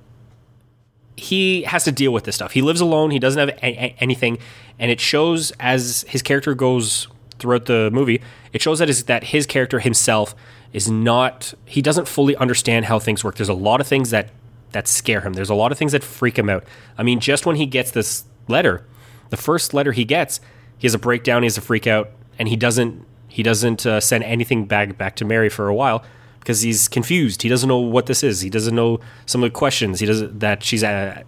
he 1.16 1.62
has 1.62 1.84
to 1.84 1.92
deal 1.92 2.12
with 2.12 2.24
this 2.24 2.34
stuff. 2.34 2.52
He 2.52 2.62
lives 2.62 2.80
alone. 2.80 3.10
He 3.10 3.18
doesn't 3.18 3.48
have 3.48 3.58
a- 3.62 3.96
anything, 3.98 4.38
and 4.78 4.90
it 4.90 5.00
shows 5.00 5.50
as 5.58 6.04
his 6.08 6.22
character 6.22 6.54
goes 6.54 7.08
throughout 7.38 7.66
the 7.66 7.90
movie, 7.92 8.20
it 8.52 8.62
shows 8.62 8.78
that 8.78 8.88
is 8.88 9.04
that 9.04 9.24
his 9.24 9.46
character 9.46 9.80
himself 9.80 10.34
is 10.76 10.90
not 10.90 11.54
he 11.64 11.80
doesn't 11.80 12.06
fully 12.06 12.36
understand 12.36 12.84
how 12.84 12.98
things 12.98 13.24
work. 13.24 13.36
There's 13.36 13.48
a 13.48 13.54
lot 13.54 13.80
of 13.80 13.86
things 13.86 14.10
that 14.10 14.28
that 14.72 14.86
scare 14.86 15.22
him. 15.22 15.32
There's 15.32 15.48
a 15.48 15.54
lot 15.54 15.72
of 15.72 15.78
things 15.78 15.92
that 15.92 16.04
freak 16.04 16.38
him 16.38 16.50
out. 16.50 16.64
I 16.98 17.02
mean, 17.02 17.18
just 17.18 17.46
when 17.46 17.56
he 17.56 17.64
gets 17.64 17.92
this 17.92 18.24
letter, 18.46 18.86
the 19.30 19.38
first 19.38 19.72
letter 19.72 19.92
he 19.92 20.04
gets, 20.04 20.38
he 20.76 20.86
has 20.86 20.92
a 20.92 20.98
breakdown, 20.98 21.42
he 21.42 21.46
has 21.46 21.56
a 21.56 21.62
freak 21.62 21.86
out, 21.86 22.10
and 22.38 22.46
he 22.46 22.56
doesn't 22.56 23.06
he 23.26 23.42
doesn't 23.42 23.86
uh, 23.86 24.00
send 24.00 24.22
anything 24.24 24.66
back 24.66 24.98
back 24.98 25.16
to 25.16 25.24
Mary 25.24 25.48
for 25.48 25.66
a 25.66 25.74
while 25.74 26.04
because 26.40 26.60
he's 26.60 26.88
confused. 26.88 27.40
He 27.40 27.48
doesn't 27.48 27.70
know 27.70 27.78
what 27.78 28.04
this 28.04 28.22
is. 28.22 28.42
He 28.42 28.50
doesn't 28.50 28.74
know 28.74 29.00
some 29.24 29.42
of 29.42 29.50
the 29.50 29.58
questions 29.58 30.00
he 30.00 30.06
doesn't 30.06 30.40
that 30.40 30.62
she's 30.62 30.84
uh, 30.84 31.22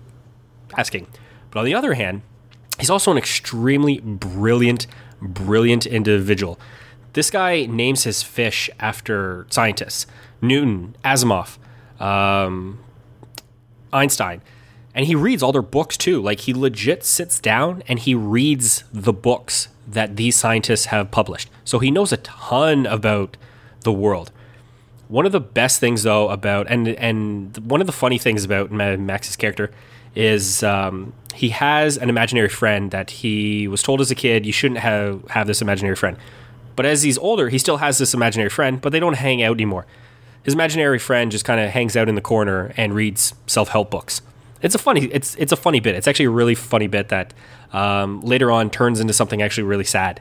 asking. 0.77 1.07
But 1.51 1.61
on 1.61 1.65
the 1.65 1.75
other 1.75 1.95
hand, 1.95 2.21
he's 2.79 2.91
also 2.91 3.11
an 3.11 3.17
extremely 3.17 3.99
brilliant 4.01 4.87
brilliant 5.23 5.87
individual. 5.87 6.61
This 7.13 7.31
guy 7.31 7.67
names 7.67 8.05
his 8.05 8.23
fish 8.23 8.71
after 8.79 9.47
scientists 9.51 10.07
Newton, 10.41 10.95
Asimov, 11.05 11.59
um, 12.01 12.79
Einstein. 13.93 14.41
And 14.95 15.07
he 15.07 15.15
reads 15.15 15.43
all 15.43 15.53
their 15.53 15.63
books 15.63 15.97
too. 15.97 16.21
Like 16.21 16.41
he 16.41 16.55
legit 16.55 17.05
sits 17.05 17.41
down 17.41 17.83
and 17.89 17.99
he 17.99 18.15
reads 18.15 18.85
the 18.93 19.13
books 19.13 19.69
that 19.87 20.17
these 20.17 20.37
scientists 20.37 20.87
have 20.87 21.11
published. 21.11 21.51
So 21.65 21.79
he 21.79 21.91
knows 21.91 22.13
a 22.13 22.17
ton 22.19 22.87
about 22.87 23.37
the 23.83 23.93
world. 23.93 24.33
One 25.09 25.25
of 25.25 25.33
the 25.33 25.41
best 25.41 25.81
things 25.81 26.03
though 26.03 26.29
about 26.29 26.67
and 26.69 26.89
and 26.89 27.57
one 27.59 27.81
of 27.81 27.87
the 27.87 27.93
funny 27.93 28.19
things 28.19 28.45
about 28.45 28.71
Max's 28.71 29.37
character 29.37 29.71
is 30.15 30.63
um, 30.63 31.13
he 31.35 31.51
has 31.51 31.97
an 31.97 32.11
imaginary 32.11 32.49
friend 32.49 32.91
that 32.91 33.11
he 33.11 33.69
was 33.69 33.83
told 33.83 34.01
as 34.01 34.11
a 34.11 34.15
kid 34.15 34.45
you 34.45 34.53
shouldn't 34.53 34.81
have 34.81 35.23
have 35.31 35.47
this 35.47 35.63
imaginary 35.63 35.97
friend. 35.97 36.17
But 36.79 36.87
as 36.87 37.03
he's 37.03 37.19
older, 37.19 37.49
he 37.49 37.59
still 37.59 37.79
has 37.79 37.99
this 37.99 38.15
imaginary 38.15 38.51
friend, 38.51 38.81
but 38.81 38.93
they 38.93 39.01
don't 39.01 39.15
hang 39.15 39.43
out 39.43 39.57
anymore. 39.57 39.85
His 40.45 40.55
imaginary 40.55 41.01
friend 41.01 41.29
just 41.29 41.45
kind 41.45 41.59
of 41.59 41.71
hangs 41.71 41.97
out 41.97 42.09
in 42.09 42.15
the 42.15 42.21
corner 42.21 42.73
and 42.77 42.95
reads 42.95 43.35
self-help 43.49 43.91
books. 43.91 44.23
It's 44.63 44.77
a 44.77 44.79
funny 44.79 45.07
it's 45.07 45.35
it's 45.41 45.51
a 45.51 45.57
funny 45.57 45.81
bit. 45.81 45.97
It's 45.97 46.07
actually 46.07 46.27
a 46.27 46.31
really 46.31 46.55
funny 46.55 46.87
bit 46.87 47.09
that 47.09 47.35
um, 47.73 48.21
later 48.21 48.53
on 48.53 48.71
turns 48.71 49.01
into 49.01 49.13
something 49.13 49.43
actually 49.43 49.65
really 49.65 49.83
sad. 49.83 50.21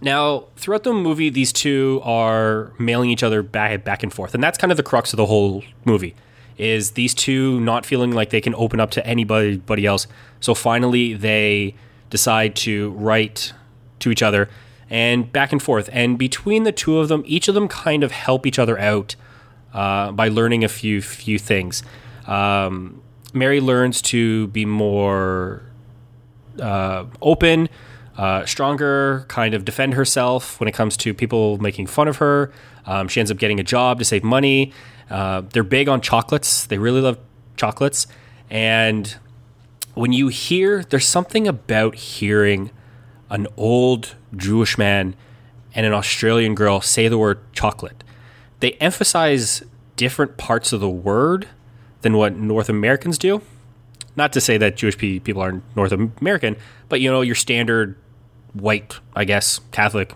Now, 0.00 0.44
throughout 0.54 0.84
the 0.84 0.92
movie, 0.92 1.30
these 1.30 1.52
two 1.52 2.00
are 2.04 2.72
mailing 2.78 3.10
each 3.10 3.24
other 3.24 3.42
back 3.42 3.82
back 3.82 4.04
and 4.04 4.14
forth, 4.14 4.34
and 4.34 4.44
that's 4.44 4.56
kind 4.56 4.70
of 4.70 4.76
the 4.76 4.84
crux 4.84 5.12
of 5.12 5.16
the 5.16 5.26
whole 5.26 5.64
movie. 5.84 6.14
Is 6.58 6.92
these 6.92 7.12
two 7.12 7.58
not 7.58 7.84
feeling 7.84 8.12
like 8.12 8.30
they 8.30 8.40
can 8.40 8.54
open 8.54 8.78
up 8.78 8.92
to 8.92 9.04
anybody 9.04 9.84
else? 9.84 10.06
So 10.38 10.54
finally, 10.54 11.12
they 11.12 11.74
decide 12.08 12.54
to 12.54 12.92
write 12.92 13.52
to 13.98 14.12
each 14.12 14.22
other 14.22 14.48
and 14.90 15.32
back 15.32 15.52
and 15.52 15.62
forth. 15.62 15.88
And 15.92 16.18
between 16.18 16.64
the 16.64 16.72
two 16.72 16.98
of 16.98 17.08
them, 17.08 17.22
each 17.26 17.48
of 17.48 17.54
them 17.54 17.68
kind 17.68 18.02
of 18.02 18.12
help 18.12 18.46
each 18.46 18.58
other 18.58 18.78
out 18.78 19.16
uh, 19.72 20.12
by 20.12 20.28
learning 20.28 20.64
a 20.64 20.68
few 20.68 21.02
few 21.02 21.38
things. 21.38 21.82
Um, 22.26 23.02
Mary 23.32 23.60
learns 23.60 24.00
to 24.02 24.46
be 24.48 24.64
more 24.64 25.62
uh, 26.60 27.04
open, 27.20 27.68
uh, 28.16 28.46
stronger, 28.46 29.24
kind 29.28 29.54
of 29.54 29.64
defend 29.64 29.94
herself 29.94 30.60
when 30.60 30.68
it 30.68 30.72
comes 30.72 30.96
to 30.98 31.12
people 31.12 31.58
making 31.58 31.86
fun 31.86 32.06
of 32.08 32.18
her. 32.18 32.52
Um, 32.86 33.08
she 33.08 33.20
ends 33.20 33.30
up 33.30 33.38
getting 33.38 33.58
a 33.58 33.64
job 33.64 33.98
to 33.98 34.04
save 34.04 34.22
money. 34.22 34.72
Uh, 35.10 35.42
they're 35.52 35.64
big 35.64 35.88
on 35.88 36.00
chocolates. 36.00 36.66
They 36.66 36.78
really 36.78 37.00
love 37.00 37.18
chocolates. 37.56 38.06
And 38.50 39.16
when 39.94 40.12
you 40.12 40.28
hear, 40.28 40.84
there's 40.84 41.06
something 41.06 41.48
about 41.48 41.94
hearing 41.96 42.70
an 43.34 43.48
old 43.56 44.14
Jewish 44.36 44.78
man 44.78 45.16
and 45.74 45.84
an 45.84 45.92
Australian 45.92 46.54
girl 46.54 46.80
say 46.80 47.08
the 47.08 47.18
word 47.18 47.40
chocolate. 47.52 48.04
They 48.60 48.72
emphasize 48.74 49.64
different 49.96 50.36
parts 50.36 50.72
of 50.72 50.80
the 50.80 50.88
word 50.88 51.48
than 52.02 52.16
what 52.16 52.36
North 52.36 52.68
Americans 52.68 53.18
do. 53.18 53.42
Not 54.14 54.32
to 54.34 54.40
say 54.40 54.56
that 54.58 54.76
Jewish 54.76 54.96
people 54.96 55.42
aren't 55.42 55.64
North 55.74 55.90
American, 55.90 56.54
but 56.88 57.00
you 57.00 57.10
know, 57.10 57.22
your 57.22 57.34
standard 57.34 57.96
white, 58.52 59.00
I 59.16 59.24
guess, 59.24 59.58
Catholic 59.72 60.14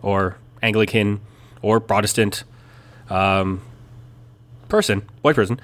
or 0.00 0.36
Anglican 0.62 1.20
or 1.62 1.80
Protestant 1.80 2.44
um, 3.10 3.60
person, 4.68 5.02
white 5.22 5.34
person, 5.34 5.60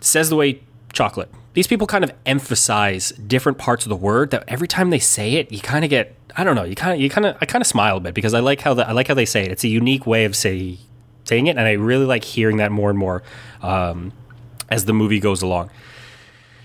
says 0.00 0.30
the 0.30 0.36
way 0.36 0.62
chocolate. 0.92 1.30
These 1.58 1.66
people 1.66 1.88
kind 1.88 2.04
of 2.04 2.12
emphasize 2.24 3.10
different 3.10 3.58
parts 3.58 3.84
of 3.84 3.88
the 3.88 3.96
word 3.96 4.30
that 4.30 4.44
every 4.46 4.68
time 4.68 4.90
they 4.90 5.00
say 5.00 5.32
it, 5.32 5.50
you 5.50 5.58
kind 5.58 5.84
of 5.84 5.90
get 5.90 6.14
I 6.36 6.44
don't 6.44 6.54
know, 6.54 6.62
you 6.62 6.76
kind 6.76 6.94
of 6.94 7.00
you 7.00 7.10
kind 7.10 7.26
of 7.26 7.36
I 7.40 7.46
kind 7.46 7.60
of 7.60 7.66
smile 7.66 7.96
a 7.96 8.00
bit 8.00 8.14
because 8.14 8.32
I 8.32 8.38
like 8.38 8.60
how 8.60 8.74
the, 8.74 8.88
I 8.88 8.92
like 8.92 9.08
how 9.08 9.14
they 9.14 9.24
say 9.24 9.42
it. 9.42 9.50
It's 9.50 9.64
a 9.64 9.68
unique 9.68 10.06
way 10.06 10.24
of 10.24 10.36
say, 10.36 10.78
saying 11.24 11.48
it, 11.48 11.56
and 11.56 11.66
I 11.66 11.72
really 11.72 12.04
like 12.04 12.22
hearing 12.22 12.58
that 12.58 12.70
more 12.70 12.90
and 12.90 12.96
more. 12.96 13.24
Um, 13.60 14.12
as 14.68 14.84
the 14.84 14.92
movie 14.92 15.18
goes 15.18 15.42
along. 15.42 15.72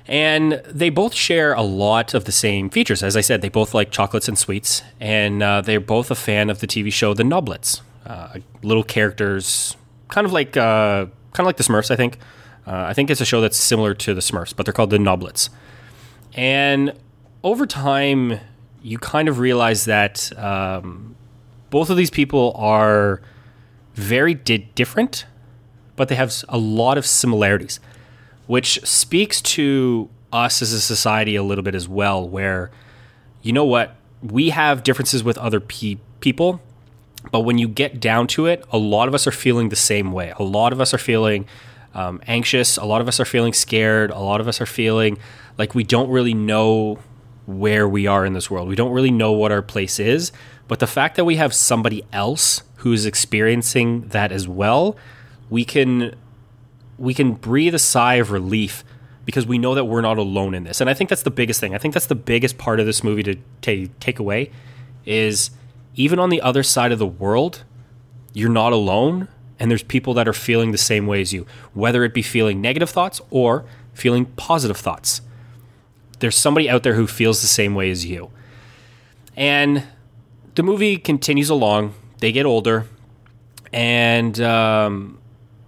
And 0.05 0.61
they 0.67 0.91
both 0.91 1.15
share 1.15 1.53
a 1.53 1.63
lot 1.63 2.13
of 2.13 2.25
the 2.25 2.31
same 2.31 2.69
features. 2.69 3.01
As 3.01 3.17
I 3.17 3.21
said, 3.21 3.41
they 3.41 3.49
both 3.49 3.73
like 3.73 3.89
chocolates 3.89 4.27
and 4.27 4.37
sweets, 4.37 4.83
and 4.99 5.41
uh, 5.41 5.61
they're 5.61 5.79
both 5.79 6.11
a 6.11 6.15
fan 6.15 6.51
of 6.51 6.59
the 6.59 6.67
TV 6.67 6.93
show 6.93 7.15
The 7.15 7.23
Noblets. 7.23 7.81
Uh, 8.05 8.41
little 8.61 8.83
characters, 8.83 9.75
kind 10.09 10.27
of 10.27 10.31
like 10.31 10.55
uh, 10.55 11.07
kind 11.31 11.39
of 11.39 11.47
like 11.47 11.57
the 11.57 11.63
Smurfs. 11.63 11.89
I 11.89 11.95
think. 11.95 12.19
Uh, 12.65 12.85
I 12.87 12.93
think 12.93 13.09
it's 13.09 13.21
a 13.21 13.25
show 13.25 13.41
that's 13.41 13.57
similar 13.57 13.93
to 13.93 14.13
the 14.13 14.21
Smurfs, 14.21 14.55
but 14.55 14.65
they're 14.65 14.73
called 14.73 14.89
The 14.89 14.97
Noblets. 14.97 15.49
And 16.33 16.93
over 17.43 17.65
time, 17.65 18.39
you 18.81 18.97
kind 18.97 19.27
of 19.27 19.39
realize 19.39 19.85
that 19.85 20.37
um, 20.37 21.15
both 21.69 21.89
of 21.89 21.97
these 21.97 22.09
people 22.09 22.53
are 22.55 23.21
very 23.95 24.33
di- 24.33 24.69
different, 24.75 25.25
but 25.95 26.07
they 26.07 26.15
have 26.15 26.33
a 26.49 26.57
lot 26.57 26.97
of 26.97 27.05
similarities 27.05 27.79
which 28.47 28.85
speaks 28.85 29.41
to 29.41 30.09
us 30.31 30.61
as 30.61 30.73
a 30.73 30.81
society 30.81 31.35
a 31.35 31.43
little 31.43 31.63
bit 31.63 31.75
as 31.75 31.87
well, 31.87 32.27
where, 32.27 32.71
you 33.41 33.53
know 33.53 33.65
what, 33.65 33.95
we 34.21 34.49
have 34.49 34.83
differences 34.83 35.23
with 35.23 35.37
other 35.37 35.59
pe- 35.59 35.97
people, 36.19 36.61
but 37.31 37.41
when 37.41 37.57
you 37.57 37.67
get 37.67 37.99
down 37.99 38.27
to 38.27 38.45
it, 38.45 38.63
a 38.71 38.77
lot 38.77 39.07
of 39.07 39.13
us 39.13 39.25
are 39.27 39.31
feeling 39.31 39.69
the 39.69 39.75
same 39.75 40.11
way. 40.11 40.33
A 40.37 40.43
lot 40.43 40.73
of 40.73 40.81
us 40.81 40.93
are 40.93 40.97
feeling 40.97 41.45
um, 41.93 42.21
anxious. 42.27 42.77
A 42.77 42.85
lot 42.85 43.01
of 43.01 43.07
us 43.07 43.19
are 43.19 43.25
feeling 43.25 43.53
scared. 43.53 44.11
A 44.11 44.19
lot 44.19 44.41
of 44.41 44.47
us 44.47 44.59
are 44.61 44.65
feeling 44.65 45.17
like 45.57 45.75
we 45.75 45.83
don't 45.83 46.09
really 46.09 46.33
know 46.33 46.99
where 47.45 47.87
we 47.87 48.07
are 48.07 48.25
in 48.25 48.33
this 48.33 48.49
world. 48.49 48.67
We 48.67 48.75
don't 48.75 48.91
really 48.91 49.11
know 49.11 49.31
what 49.31 49.51
our 49.51 49.61
place 49.61 49.99
is. 49.99 50.31
But 50.67 50.79
the 50.79 50.87
fact 50.87 51.17
that 51.17 51.25
we 51.25 51.35
have 51.35 51.53
somebody 51.53 52.03
else 52.13 52.63
who's 52.77 53.05
experiencing 53.05 54.07
that 54.09 54.31
as 54.31 54.47
well, 54.47 54.95
we 55.49 55.65
can 55.65 56.15
we 56.97 57.13
can 57.13 57.33
breathe 57.33 57.75
a 57.75 57.79
sigh 57.79 58.15
of 58.15 58.31
relief 58.31 58.83
because 59.25 59.45
we 59.45 59.57
know 59.57 59.73
that 59.75 59.85
we're 59.85 60.01
not 60.01 60.17
alone 60.17 60.53
in 60.53 60.63
this. 60.63 60.79
And 60.79 60.89
I 60.89 60.93
think 60.93 61.09
that's 61.09 61.23
the 61.23 61.31
biggest 61.31 61.59
thing. 61.59 61.73
I 61.73 61.77
think 61.77 61.93
that's 61.93 62.05
the 62.05 62.15
biggest 62.15 62.57
part 62.57 62.79
of 62.79 62.85
this 62.85 63.03
movie 63.03 63.23
to 63.23 63.35
t- 63.61 63.91
take 63.99 64.19
away 64.19 64.51
is 65.05 65.51
even 65.95 66.19
on 66.19 66.29
the 66.29 66.41
other 66.41 66.63
side 66.63 66.91
of 66.91 66.99
the 66.99 67.07
world, 67.07 67.63
you're 68.33 68.49
not 68.49 68.73
alone 68.73 69.27
and 69.59 69.69
there's 69.69 69.83
people 69.83 70.13
that 70.15 70.27
are 70.27 70.33
feeling 70.33 70.71
the 70.71 70.77
same 70.77 71.07
way 71.07 71.21
as 71.21 71.33
you, 71.33 71.45
whether 71.73 72.03
it 72.03 72.13
be 72.13 72.21
feeling 72.21 72.61
negative 72.61 72.89
thoughts 72.89 73.21
or 73.29 73.65
feeling 73.93 74.25
positive 74.25 74.77
thoughts. 74.77 75.21
There's 76.19 76.37
somebody 76.37 76.69
out 76.69 76.83
there 76.83 76.95
who 76.95 77.07
feels 77.07 77.41
the 77.41 77.47
same 77.47 77.75
way 77.75 77.91
as 77.91 78.05
you. 78.05 78.31
And 79.35 79.83
the 80.55 80.63
movie 80.63 80.97
continues 80.97 81.49
along. 81.49 81.95
They 82.19 82.31
get 82.31 82.45
older, 82.45 82.87
and 83.73 84.39
um, 84.39 85.19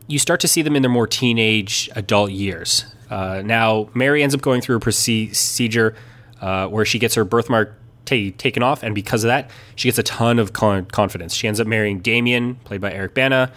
you 0.07 0.19
start 0.19 0.39
to 0.41 0.47
see 0.47 0.61
them 0.61 0.75
in 0.75 0.81
their 0.81 0.91
more 0.91 1.07
teenage 1.07 1.89
adult 1.95 2.31
years. 2.31 2.85
Uh, 3.09 3.41
now, 3.43 3.89
Mary 3.93 4.23
ends 4.23 4.33
up 4.33 4.41
going 4.41 4.61
through 4.61 4.77
a 4.77 4.79
procedure 4.79 5.95
uh, 6.41 6.67
where 6.67 6.85
she 6.85 6.99
gets 6.99 7.15
her 7.15 7.25
birthmark 7.25 7.77
t- 8.05 8.31
taken 8.31 8.63
off, 8.63 8.83
and 8.83 8.95
because 8.95 9.23
of 9.23 9.27
that, 9.27 9.49
she 9.75 9.87
gets 9.87 9.97
a 9.97 10.03
ton 10.03 10.39
of 10.39 10.53
con- 10.53 10.85
confidence. 10.85 11.33
She 11.33 11.47
ends 11.47 11.59
up 11.59 11.67
marrying 11.67 11.99
Damien, 11.99 12.55
played 12.63 12.81
by 12.81 12.93
Eric 12.93 13.13
Bana. 13.13 13.51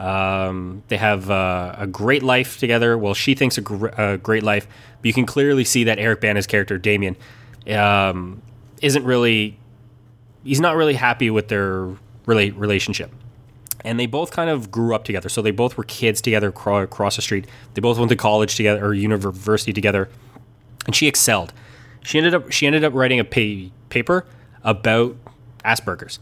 Um, 0.00 0.82
they 0.88 0.96
have 0.96 1.30
uh, 1.30 1.74
a 1.76 1.86
great 1.86 2.22
life 2.22 2.58
together. 2.58 2.96
Well, 2.96 3.12
she 3.12 3.34
thinks 3.34 3.58
a, 3.58 3.60
gr- 3.60 3.88
a, 3.88 4.16
great 4.16 4.42
life, 4.42 4.66
but 5.00 5.06
you 5.06 5.12
can 5.12 5.26
clearly 5.26 5.64
see 5.64 5.84
that 5.84 5.98
Eric 5.98 6.22
Bana's 6.22 6.46
character, 6.46 6.78
Damien, 6.78 7.16
um, 7.68 8.40
isn't 8.80 9.04
really. 9.04 9.58
He's 10.42 10.60
not 10.60 10.74
really 10.74 10.94
happy 10.94 11.28
with 11.28 11.48
their 11.48 11.88
rela- 12.26 12.58
relationship 12.58 13.12
and 13.84 13.98
they 13.98 14.06
both 14.06 14.30
kind 14.30 14.50
of 14.50 14.70
grew 14.70 14.94
up 14.94 15.04
together. 15.04 15.28
So 15.28 15.42
they 15.42 15.50
both 15.50 15.76
were 15.76 15.84
kids 15.84 16.20
together 16.20 16.48
across 16.48 17.16
the 17.16 17.22
street. 17.22 17.46
They 17.74 17.80
both 17.80 17.98
went 17.98 18.10
to 18.10 18.16
college 18.16 18.56
together 18.56 18.84
or 18.84 18.94
university 18.94 19.72
together, 19.72 20.08
and 20.86 20.94
she 20.94 21.06
excelled. 21.06 21.52
She 22.02 22.18
ended 22.18 22.34
up 22.34 22.50
she 22.50 22.66
ended 22.66 22.84
up 22.84 22.94
writing 22.94 23.20
a 23.20 23.24
paper 23.24 24.26
about 24.62 25.16
Asperger's. 25.64 26.18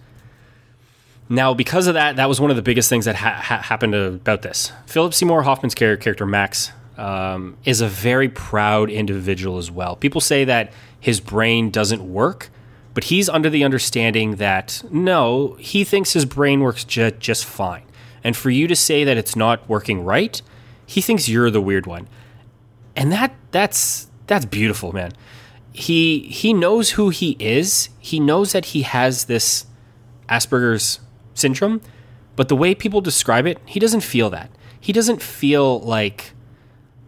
Now, 1.29 1.53
because 1.55 1.87
of 1.87 1.95
that, 1.95 2.17
that 2.17 2.29
was 2.29 2.41
one 2.41 2.51
of 2.51 2.57
the 2.57 2.63
biggest 2.63 2.89
things 2.89 3.05
that 3.05 3.17
ha- 3.17 3.41
ha- 3.43 3.63
happened 3.63 3.95
about 3.95 4.43
this. 4.43 4.73
Philip 4.87 5.13
Seymour 5.13 5.43
Hoffman's 5.43 5.75
character 5.75 6.25
Max 6.25 6.73
um, 6.97 7.57
is 7.65 7.81
a 7.81 7.89
very 7.89 8.29
proud 8.29 8.91
individual 8.91 9.59
as 9.59 9.71
well. 9.71 9.97
People 9.97 10.21
say 10.21 10.45
that 10.45 10.73
his 11.01 11.21
brain 11.21 11.71
doesn't 11.71 12.03
work 12.03 12.51
but 12.99 13.05
he's 13.05 13.29
under 13.29 13.49
the 13.49 13.63
understanding 13.63 14.37
that 14.37 14.83
no, 14.91 15.55
he 15.61 15.85
thinks 15.85 16.15
his 16.15 16.25
brain 16.25 16.63
works 16.63 16.83
ju- 16.83 17.13
just 17.13 17.45
fine. 17.45 17.85
And 18.25 18.37
for 18.37 18.51
you 18.51 18.67
to 18.67 18.75
say 18.75 19.05
that 19.05 19.17
it's 19.17 19.37
not 19.37 19.69
working 19.69 20.05
right, 20.05 20.43
he 20.85 21.01
thinks 21.01 21.29
you're 21.29 21.49
the 21.49 21.61
weird 21.61 21.87
one. 21.87 22.09
And 22.97 23.13
that 23.13 23.37
that's 23.53 24.11
that's 24.27 24.47
beautiful, 24.47 24.93
man. 24.93 25.13
He 25.73 26.23
he 26.23 26.53
knows 26.53 26.91
who 26.91 27.11
he 27.11 27.37
is. 27.39 27.89
He 28.01 28.19
knows 28.19 28.51
that 28.51 28.65
he 28.65 28.83
has 28.83 29.27
this 29.27 29.67
Asperger's 30.29 30.99
syndrome, 31.39 31.81
but 32.37 32.49
the 32.49 32.57
way 32.57 32.75
people 32.75 33.01
describe 33.01 33.47
it, 33.47 33.59
he 33.65 33.81
doesn't 33.81 34.03
feel 34.03 34.31
that. 34.31 34.51
He 34.81 34.93
doesn't 34.93 35.23
feel 35.23 35.81
like 35.81 36.33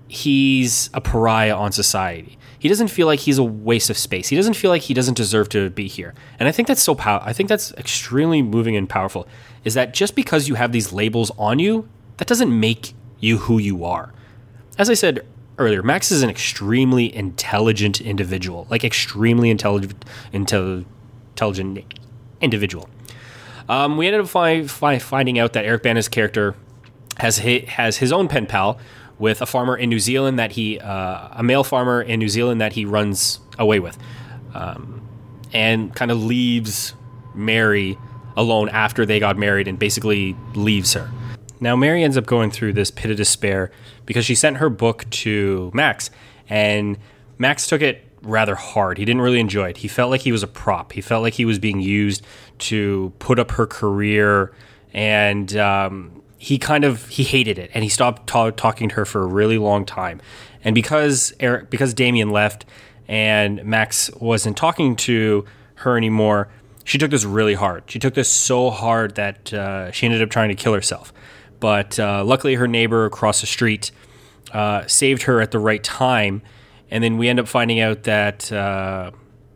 he's 0.08 0.90
a 0.92 1.00
pariah 1.00 1.54
on 1.54 1.72
society. 1.72 2.36
He 2.58 2.68
doesn't 2.68 2.88
feel 2.88 3.06
like 3.06 3.20
he's 3.20 3.38
a 3.38 3.44
waste 3.44 3.88
of 3.90 3.96
space. 3.96 4.28
He 4.28 4.36
doesn't 4.36 4.54
feel 4.54 4.70
like 4.70 4.82
he 4.82 4.92
doesn't 4.92 5.14
deserve 5.14 5.48
to 5.50 5.70
be 5.70 5.88
here. 5.88 6.14
And 6.38 6.48
I 6.48 6.52
think 6.52 6.68
that's 6.68 6.82
so 6.82 6.94
pow- 6.94 7.22
I 7.24 7.32
think 7.32 7.48
that's 7.48 7.72
extremely 7.72 8.42
moving 8.42 8.76
and 8.76 8.88
powerful. 8.88 9.26
Is 9.64 9.74
that 9.74 9.94
just 9.94 10.14
because 10.14 10.48
you 10.48 10.56
have 10.56 10.72
these 10.72 10.92
labels 10.92 11.30
on 11.38 11.58
you, 11.58 11.88
that 12.18 12.28
doesn't 12.28 12.58
make 12.58 12.92
you 13.18 13.38
who 13.38 13.58
you 13.58 13.84
are. 13.84 14.12
As 14.76 14.90
I 14.90 14.94
said 14.94 15.26
earlier, 15.58 15.82
Max 15.82 16.10
is 16.10 16.22
an 16.22 16.28
extremely 16.28 17.14
intelligent 17.14 18.00
individual, 18.00 18.66
like 18.68 18.84
extremely 18.84 19.48
intelligent, 19.48 20.04
intelligent 20.32 21.84
individual. 22.40 22.88
Um, 23.70 23.96
we 23.96 24.08
ended 24.08 24.22
up 24.22 24.28
fi- 24.28 24.66
fi- 24.66 24.98
finding 24.98 25.38
out 25.38 25.52
that 25.52 25.64
Eric 25.64 25.84
Bana's 25.84 26.08
character 26.08 26.56
has 27.18 27.38
his, 27.38 27.68
has 27.68 27.98
his 27.98 28.10
own 28.10 28.26
pen 28.26 28.46
pal 28.46 28.80
with 29.16 29.40
a 29.40 29.46
farmer 29.46 29.76
in 29.76 29.88
New 29.88 30.00
Zealand 30.00 30.40
that 30.40 30.50
he, 30.52 30.80
uh, 30.80 31.28
a 31.30 31.42
male 31.44 31.62
farmer 31.62 32.02
in 32.02 32.18
New 32.18 32.28
Zealand 32.28 32.60
that 32.60 32.72
he 32.72 32.84
runs 32.84 33.38
away 33.60 33.78
with, 33.78 33.96
um, 34.54 35.00
and 35.52 35.94
kind 35.94 36.10
of 36.10 36.20
leaves 36.20 36.94
Mary 37.32 37.96
alone 38.36 38.68
after 38.70 39.06
they 39.06 39.20
got 39.20 39.38
married 39.38 39.68
and 39.68 39.78
basically 39.78 40.34
leaves 40.56 40.94
her. 40.94 41.08
Now, 41.60 41.76
Mary 41.76 42.02
ends 42.02 42.16
up 42.16 42.26
going 42.26 42.50
through 42.50 42.72
this 42.72 42.90
pit 42.90 43.12
of 43.12 43.18
despair 43.18 43.70
because 44.04 44.26
she 44.26 44.34
sent 44.34 44.56
her 44.56 44.68
book 44.68 45.08
to 45.10 45.70
Max, 45.72 46.10
and 46.48 46.98
Max 47.38 47.68
took 47.68 47.82
it 47.82 48.09
rather 48.22 48.54
hard. 48.54 48.98
He 48.98 49.04
didn't 49.04 49.22
really 49.22 49.40
enjoy 49.40 49.70
it. 49.70 49.78
He 49.78 49.88
felt 49.88 50.10
like 50.10 50.22
he 50.22 50.32
was 50.32 50.42
a 50.42 50.46
prop. 50.46 50.92
He 50.92 51.00
felt 51.00 51.22
like 51.22 51.34
he 51.34 51.44
was 51.44 51.58
being 51.58 51.80
used 51.80 52.24
to 52.58 53.12
put 53.18 53.38
up 53.38 53.52
her 53.52 53.66
career, 53.66 54.52
and 54.92 55.56
um, 55.56 56.22
he 56.38 56.58
kind 56.58 56.84
of 56.84 57.08
he 57.08 57.22
hated 57.22 57.58
it, 57.58 57.70
and 57.74 57.84
he 57.84 57.90
stopped 57.90 58.26
ta- 58.26 58.50
talking 58.50 58.88
to 58.90 58.94
her 58.96 59.04
for 59.04 59.22
a 59.22 59.26
really 59.26 59.58
long 59.58 59.84
time. 59.84 60.20
And 60.62 60.74
because 60.74 61.32
Eric, 61.40 61.70
because 61.70 61.94
Damien 61.94 62.30
left, 62.30 62.66
and 63.08 63.64
Max 63.64 64.10
wasn't 64.20 64.56
talking 64.56 64.94
to 64.96 65.44
her 65.76 65.96
anymore, 65.96 66.48
she 66.84 66.98
took 66.98 67.10
this 67.10 67.24
really 67.24 67.54
hard. 67.54 67.84
She 67.86 67.98
took 67.98 68.14
this 68.14 68.28
so 68.28 68.70
hard 68.70 69.14
that 69.14 69.52
uh, 69.52 69.90
she 69.92 70.06
ended 70.06 70.22
up 70.22 70.30
trying 70.30 70.48
to 70.50 70.54
kill 70.54 70.74
herself. 70.74 71.12
But 71.58 71.98
uh, 71.98 72.24
luckily, 72.24 72.54
her 72.54 72.66
neighbor 72.66 73.04
across 73.04 73.40
the 73.40 73.46
street 73.46 73.90
uh, 74.52 74.86
saved 74.86 75.22
her 75.22 75.40
at 75.40 75.50
the 75.50 75.58
right 75.58 75.82
time. 75.82 76.42
And 76.90 77.02
then 77.04 77.18
we 77.18 77.28
end 77.28 77.38
up 77.38 77.48
finding 77.48 77.80
out 77.80 78.02
that 78.04 78.50
uh, 78.52 79.12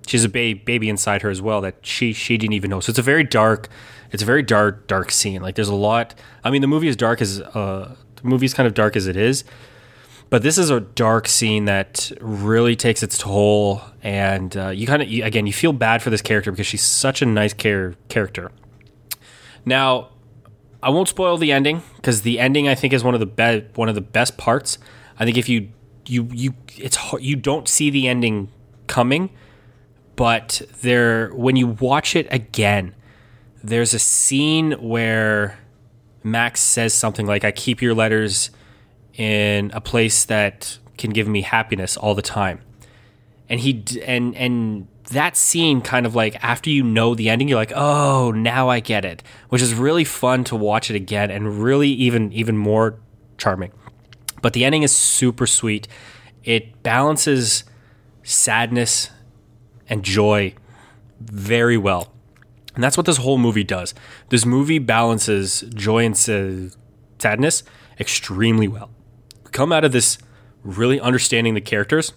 she 0.06 0.16
has 0.16 0.24
a 0.24 0.28
ba- 0.28 0.60
baby 0.64 0.88
inside 0.88 1.22
her 1.22 1.30
as 1.30 1.42
well 1.42 1.60
that 1.62 1.84
she 1.84 2.12
she 2.12 2.36
didn't 2.36 2.54
even 2.54 2.70
know. 2.70 2.80
So 2.80 2.90
it's 2.90 2.98
a 2.98 3.02
very 3.02 3.24
dark, 3.24 3.68
it's 4.12 4.22
a 4.22 4.26
very 4.26 4.42
dark 4.42 4.86
dark 4.86 5.10
scene. 5.10 5.42
Like 5.42 5.54
there's 5.54 5.68
a 5.68 5.74
lot. 5.74 6.14
I 6.44 6.50
mean, 6.50 6.60
the 6.60 6.68
movie 6.68 6.88
is 6.88 6.96
dark 6.96 7.20
as 7.20 7.40
uh, 7.40 7.96
the 8.16 8.28
movie's 8.28 8.54
kind 8.54 8.66
of 8.66 8.74
dark 8.74 8.96
as 8.96 9.06
it 9.06 9.16
is, 9.16 9.44
but 10.30 10.42
this 10.42 10.58
is 10.58 10.70
a 10.70 10.80
dark 10.80 11.26
scene 11.26 11.64
that 11.64 12.12
really 12.20 12.76
takes 12.76 13.02
its 13.02 13.18
toll. 13.18 13.82
And 14.02 14.56
uh, 14.56 14.68
you 14.68 14.86
kind 14.86 15.02
of 15.02 15.08
again 15.08 15.46
you 15.46 15.52
feel 15.52 15.72
bad 15.72 16.02
for 16.02 16.10
this 16.10 16.22
character 16.22 16.50
because 16.52 16.66
she's 16.66 16.82
such 16.82 17.22
a 17.22 17.26
nice 17.26 17.54
char- 17.54 17.94
character. 18.08 18.52
Now 19.64 20.10
I 20.82 20.90
won't 20.90 21.08
spoil 21.08 21.38
the 21.38 21.50
ending 21.50 21.82
because 21.96 22.22
the 22.22 22.38
ending 22.38 22.68
I 22.68 22.74
think 22.74 22.92
is 22.92 23.02
one 23.02 23.14
of 23.14 23.20
the 23.20 23.26
be- 23.26 23.66
one 23.74 23.88
of 23.88 23.94
the 23.94 24.02
best 24.02 24.36
parts. 24.36 24.78
I 25.18 25.24
think 25.24 25.38
if 25.38 25.48
you 25.48 25.70
you 26.06 26.28
you 26.32 26.54
it's 26.76 26.96
hard, 26.96 27.22
you 27.22 27.36
don't 27.36 27.68
see 27.68 27.90
the 27.90 28.08
ending 28.08 28.48
coming, 28.86 29.30
but 30.16 30.62
there 30.82 31.28
when 31.34 31.56
you 31.56 31.68
watch 31.68 32.16
it 32.16 32.26
again, 32.30 32.94
there's 33.62 33.94
a 33.94 33.98
scene 33.98 34.72
where 34.72 35.58
Max 36.22 36.60
says 36.60 36.94
something 36.94 37.26
like, 37.26 37.44
"I 37.44 37.52
keep 37.52 37.82
your 37.82 37.94
letters 37.94 38.50
in 39.16 39.70
a 39.74 39.80
place 39.80 40.24
that 40.26 40.78
can 40.98 41.10
give 41.10 41.28
me 41.28 41.42
happiness 41.42 41.96
all 41.96 42.14
the 42.14 42.22
time," 42.22 42.60
and 43.48 43.60
he 43.60 43.84
and 44.04 44.34
and 44.36 44.88
that 45.10 45.36
scene 45.36 45.80
kind 45.80 46.06
of 46.06 46.14
like 46.14 46.42
after 46.42 46.70
you 46.70 46.82
know 46.82 47.14
the 47.14 47.28
ending 47.28 47.48
you're 47.48 47.58
like 47.58 47.72
oh 47.74 48.30
now 48.30 48.68
i 48.68 48.80
get 48.80 49.04
it 49.04 49.22
which 49.50 49.60
is 49.60 49.74
really 49.74 50.04
fun 50.04 50.44
to 50.44 50.56
watch 50.56 50.90
it 50.90 50.96
again 50.96 51.30
and 51.30 51.62
really 51.62 51.90
even 51.90 52.32
even 52.32 52.56
more 52.56 52.98
charming 53.36 53.70
but 54.44 54.52
the 54.52 54.62
ending 54.62 54.82
is 54.82 54.94
super 54.94 55.46
sweet. 55.46 55.88
It 56.44 56.82
balances 56.82 57.64
sadness 58.22 59.08
and 59.88 60.02
joy 60.02 60.52
very 61.18 61.78
well. 61.78 62.12
And 62.74 62.84
that's 62.84 62.98
what 62.98 63.06
this 63.06 63.16
whole 63.16 63.38
movie 63.38 63.64
does. 63.64 63.94
This 64.28 64.44
movie 64.44 64.78
balances 64.78 65.64
joy 65.74 66.04
and 66.04 66.14
sadness 67.18 67.62
extremely 67.98 68.68
well. 68.68 68.90
We 69.46 69.50
come 69.50 69.72
out 69.72 69.82
of 69.82 69.92
this 69.92 70.18
really 70.62 71.00
understanding 71.00 71.54
the 71.54 71.62
characters 71.62 72.12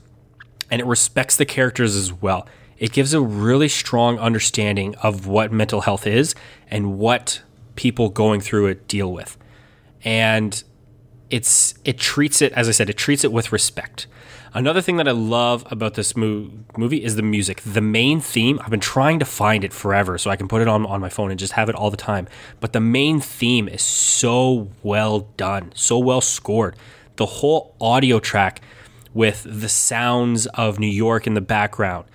and 0.70 0.82
it 0.82 0.86
respects 0.86 1.38
the 1.38 1.46
characters 1.46 1.96
as 1.96 2.12
well. 2.12 2.46
It 2.78 2.92
gives 2.92 3.14
a 3.14 3.22
really 3.22 3.70
strong 3.70 4.20
understanding 4.20 4.96
of 4.96 5.28
what 5.28 5.54
mental 5.54 5.80
health 5.80 6.06
is 6.06 6.36
and 6.70 6.98
what 6.98 7.42
people 7.78 8.10
going 8.10 8.42
through 8.42 8.66
it 8.66 8.86
deal 8.90 9.14
with. 9.14 9.38
And 10.04 10.62
it's 11.30 11.74
it 11.84 11.98
treats 11.98 12.42
it 12.42 12.54
as 12.54 12.68
I 12.68 12.72
said, 12.72 12.90
it 12.90 12.98
treats 12.98 13.24
it 13.24 13.32
with 13.32 13.52
respect. 13.52 14.08
Another 14.54 14.82
thing 14.82 14.98
that 14.98 15.08
I 15.08 15.12
love 15.12 15.68
about 15.70 15.96
this 15.96 16.16
mo- 16.16 16.50
movie 16.78 17.04
is 17.04 17.16
the 17.16 17.22
music. 17.22 17.62
The 17.62 17.82
main 17.82 18.22
theme, 18.22 18.60
I've 18.64 18.72
been 18.72 18.80
trying 18.80 19.20
to 19.20 19.26
find 19.26 19.64
it 19.64 19.74
forever 19.74 20.18
so 20.18 20.32
I 20.32 20.36
can 20.36 20.48
put 20.48 20.62
it 20.62 20.68
on, 20.68 20.86
on 20.86 21.00
my 21.02 21.10
phone 21.10 21.30
and 21.30 21.40
just 21.40 21.54
have 21.54 21.70
it 21.70 21.76
all 21.76 21.92
the 21.92 21.98
time. 21.98 22.28
But 22.60 22.74
the 22.74 22.80
main 22.80 23.20
theme 23.20 23.68
is 23.68 23.82
so 23.82 24.70
well 24.84 25.28
done, 25.38 25.74
so 25.76 26.00
well 26.00 26.22
scored. 26.22 26.76
The 27.18 27.26
whole 27.26 27.76
audio 27.80 28.20
track 28.20 28.62
with 29.14 29.46
the 29.48 29.70
sounds 29.70 30.48
of 30.48 30.80
New 30.80 30.88
York 30.88 31.28
in 31.28 31.34
the 31.34 31.42
background, 31.42 32.06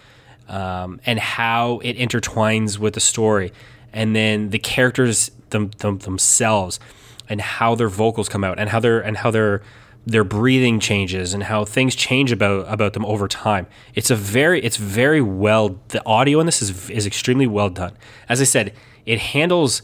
um, 0.48 1.00
and 1.04 1.18
how 1.18 1.80
it 1.82 1.96
intertwines 1.96 2.78
with 2.78 2.94
the 2.94 3.00
story, 3.00 3.52
and 3.92 4.16
then 4.16 4.50
the 4.50 4.58
characters 4.58 5.30
them, 5.50 5.70
them, 5.78 5.98
themselves, 5.98 6.80
and 7.28 7.40
how 7.40 7.74
their 7.74 7.88
vocals 7.88 8.28
come 8.28 8.44
out, 8.44 8.58
and 8.58 8.68
how 8.68 8.80
their 8.80 9.00
and 9.00 9.18
how 9.18 9.30
their 9.30 9.62
their 10.04 10.24
breathing 10.24 10.80
changes, 10.80 11.32
and 11.32 11.44
how 11.44 11.64
things 11.64 11.94
change 11.94 12.32
about 12.32 12.66
about 12.72 12.92
them 12.92 13.04
over 13.06 13.28
time. 13.28 13.66
It's 13.94 14.10
a 14.10 14.16
very 14.16 14.62
it's 14.62 14.76
very 14.76 15.20
well 15.20 15.78
the 15.88 16.04
audio 16.06 16.40
in 16.40 16.46
this 16.46 16.62
is 16.62 16.90
is 16.90 17.06
extremely 17.06 17.46
well 17.46 17.70
done. 17.70 17.96
As 18.28 18.40
I 18.40 18.44
said, 18.44 18.74
it 19.06 19.18
handles 19.18 19.82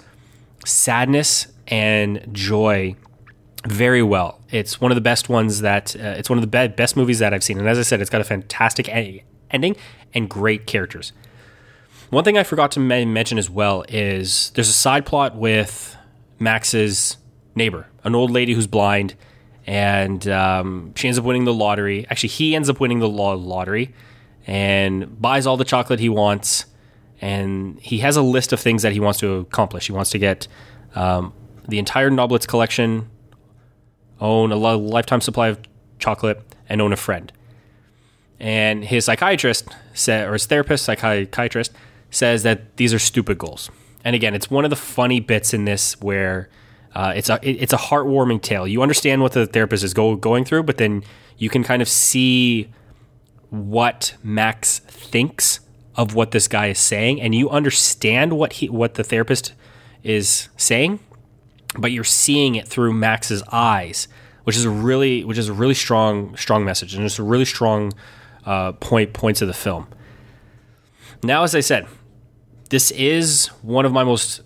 sadness 0.64 1.48
and 1.68 2.27
joy 2.33 2.96
very 3.66 4.03
well. 4.03 4.40
It's 4.51 4.81
one 4.81 4.90
of 4.90 4.96
the 4.96 5.03
best 5.03 5.29
ones 5.29 5.61
that 5.61 5.94
uh, 5.96 6.14
it's 6.16 6.31
one 6.31 6.38
of 6.38 6.42
the 6.42 6.68
be- 6.68 6.74
best 6.74 6.96
movies 6.96 7.18
that 7.18 7.35
I've 7.35 7.44
seen. 7.44 7.59
And 7.59 7.68
as 7.68 7.79
I 7.79 7.83
said, 7.83 8.01
it's 8.01 8.11
got 8.11 8.20
a 8.20 8.24
fantastic 8.24 8.88
ending 8.88 9.77
and 10.14 10.29
great 10.29 10.66
characters. 10.66 11.12
One 12.11 12.24
thing 12.24 12.38
I 12.38 12.42
forgot 12.42 12.70
to 12.72 12.81
mention 12.81 13.37
as 13.37 13.51
well 13.51 13.85
is 13.88 14.51
there's 14.55 14.70
a 14.70 14.74
side 14.74 15.05
plot 15.05 15.37
with 15.37 15.96
Max's 16.38 17.18
neighbor, 17.59 17.87
an 18.05 18.14
old 18.14 18.31
lady 18.31 18.55
who's 18.55 18.66
blind, 18.66 19.14
and 19.66 20.27
um, 20.29 20.94
she 20.97 21.09
ends 21.09 21.18
up 21.18 21.27
winning 21.27 21.44
the 21.44 21.53
lottery. 21.53 22.07
Actually, 22.09 22.31
he 22.31 22.57
ends 22.57 22.71
up 22.71 22.81
winning 22.81 23.01
the 23.01 23.09
lottery 23.09 23.92
and 24.47 25.21
buys 25.21 25.47
all 25.47 25.59
the 25.59 25.64
chocolate 25.64 26.01
he 26.01 26.09
wants. 26.09 26.64
And 27.21 27.79
he 27.81 27.99
has 27.99 28.16
a 28.16 28.23
list 28.23 28.55
of 28.55 28.61
things 28.61 28.83
that 28.83 28.92
he 28.92 29.01
wants 29.01 29.18
to 29.21 29.35
accomplish. 29.35 29.87
He 29.87 29.92
wants 29.92 30.09
to 30.12 30.18
get 30.18 30.49
um, 30.94 31.35
the 31.68 31.79
entire 31.79 32.11
Noblets 32.11 32.49
collection, 32.49 33.11
own 34.23 34.53
a 34.53 34.57
lifetime 34.57 35.21
supply 35.21 35.49
of 35.49 35.61
chocolate, 35.99 36.40
and 36.66 36.81
own 36.81 36.94
a 36.94 36.97
friend. 36.97 37.31
And 38.40 38.85
his 38.85 39.05
psychiatrist 39.05 39.68
or 40.09 40.33
his 40.33 40.47
therapist, 40.47 40.85
psychiatrist, 40.85 41.73
says 42.11 42.42
that 42.44 42.79
these 42.79 42.94
are 42.94 42.99
stupid 42.99 43.37
goals. 43.37 43.71
And 44.03 44.16
again, 44.16 44.35
it's 44.35 44.51
one 44.51 44.64
of 44.64 44.71
the 44.71 44.77
funny 44.77 45.21
bits 45.21 45.53
in 45.53 45.66
this 45.66 46.01
where 46.01 46.49
uh, 46.94 47.12
it's 47.14 47.29
a 47.29 47.38
it's 47.42 47.72
a 47.72 47.77
heartwarming 47.77 48.42
tale. 48.42 48.66
You 48.66 48.83
understand 48.83 49.22
what 49.22 49.33
the 49.33 49.46
therapist 49.46 49.85
is 49.85 49.94
go, 49.94 50.16
going 50.16 50.44
through, 50.44 50.64
but 50.64 50.79
then 50.79 51.05
you 51.37 51.48
can 51.48 51.62
kind 51.62 51.83
of 51.83 51.88
see 51.88 52.70
what 53.51 54.14
Max 54.22 54.81
thinks 54.81 55.61
of 55.94 56.14
what 56.14 56.31
this 56.31 56.48
guy 56.48 56.66
is 56.68 56.79
saying, 56.79 57.20
and 57.20 57.35
you 57.35 57.51
understand 57.51 58.33
what 58.33 58.55
he 58.55 58.68
what 58.68 58.94
the 58.94 59.05
therapist 59.05 59.55
is 60.03 60.48
saying, 60.57 61.01
but 61.79 61.92
you're 61.92 62.05
seeing 62.05 62.55
it 62.55 62.66
through 62.68 62.92
Max's 62.92 63.42
eyes, 63.53 64.09
which 64.44 64.57
is 64.57 64.64
a 64.64 64.70
really 64.70 65.24
which 65.24 65.38
is 65.38 65.48
a 65.48 65.53
really 65.53 65.74
strong 65.74 66.37
strong 66.37 66.64
message, 66.64 66.94
and 66.94 67.05
it's 67.05 67.18
a 67.18 67.22
really 67.22 67.44
strong 67.44 67.92
uh, 68.46 68.72
point 68.72 69.12
points 69.12 69.42
of 69.42 69.48
the 69.48 69.55
film. 69.55 69.87
Now, 71.22 71.42
as 71.42 71.55
I 71.55 71.61
said, 71.61 71.87
this 72.70 72.90
is 72.92 73.48
one 73.62 73.85
of 73.85 73.92
my 73.92 74.05
most 74.05 74.40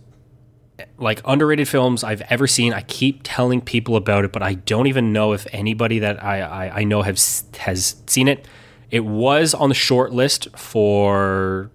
like 0.99 1.21
underrated 1.25 1.69
films 1.69 2.05
I've 2.05 2.23
ever 2.23 2.47
seen. 2.47 2.73
I 2.73 2.83
keep 2.83 3.21
telling 3.23 3.61
people 3.61 3.97
about 3.97 4.25
it, 4.25 4.33
but 4.33 4.43
I 4.43 4.55
don't 4.55 4.87
even 4.87 5.13
know 5.13 5.33
if 5.33 5.47
anybody 5.53 5.99
that 6.01 6.23
I, 6.23 6.41
I, 6.41 6.81
I 6.81 6.85
know 6.85 7.03
have 7.03 7.19
has 7.59 7.97
seen 8.07 8.29
it. 8.29 8.47
It 8.91 9.05
was 9.05 9.55
on 9.55 9.69
the 9.69 9.75
short 9.75 10.13
list 10.13 10.49
for 10.57 11.71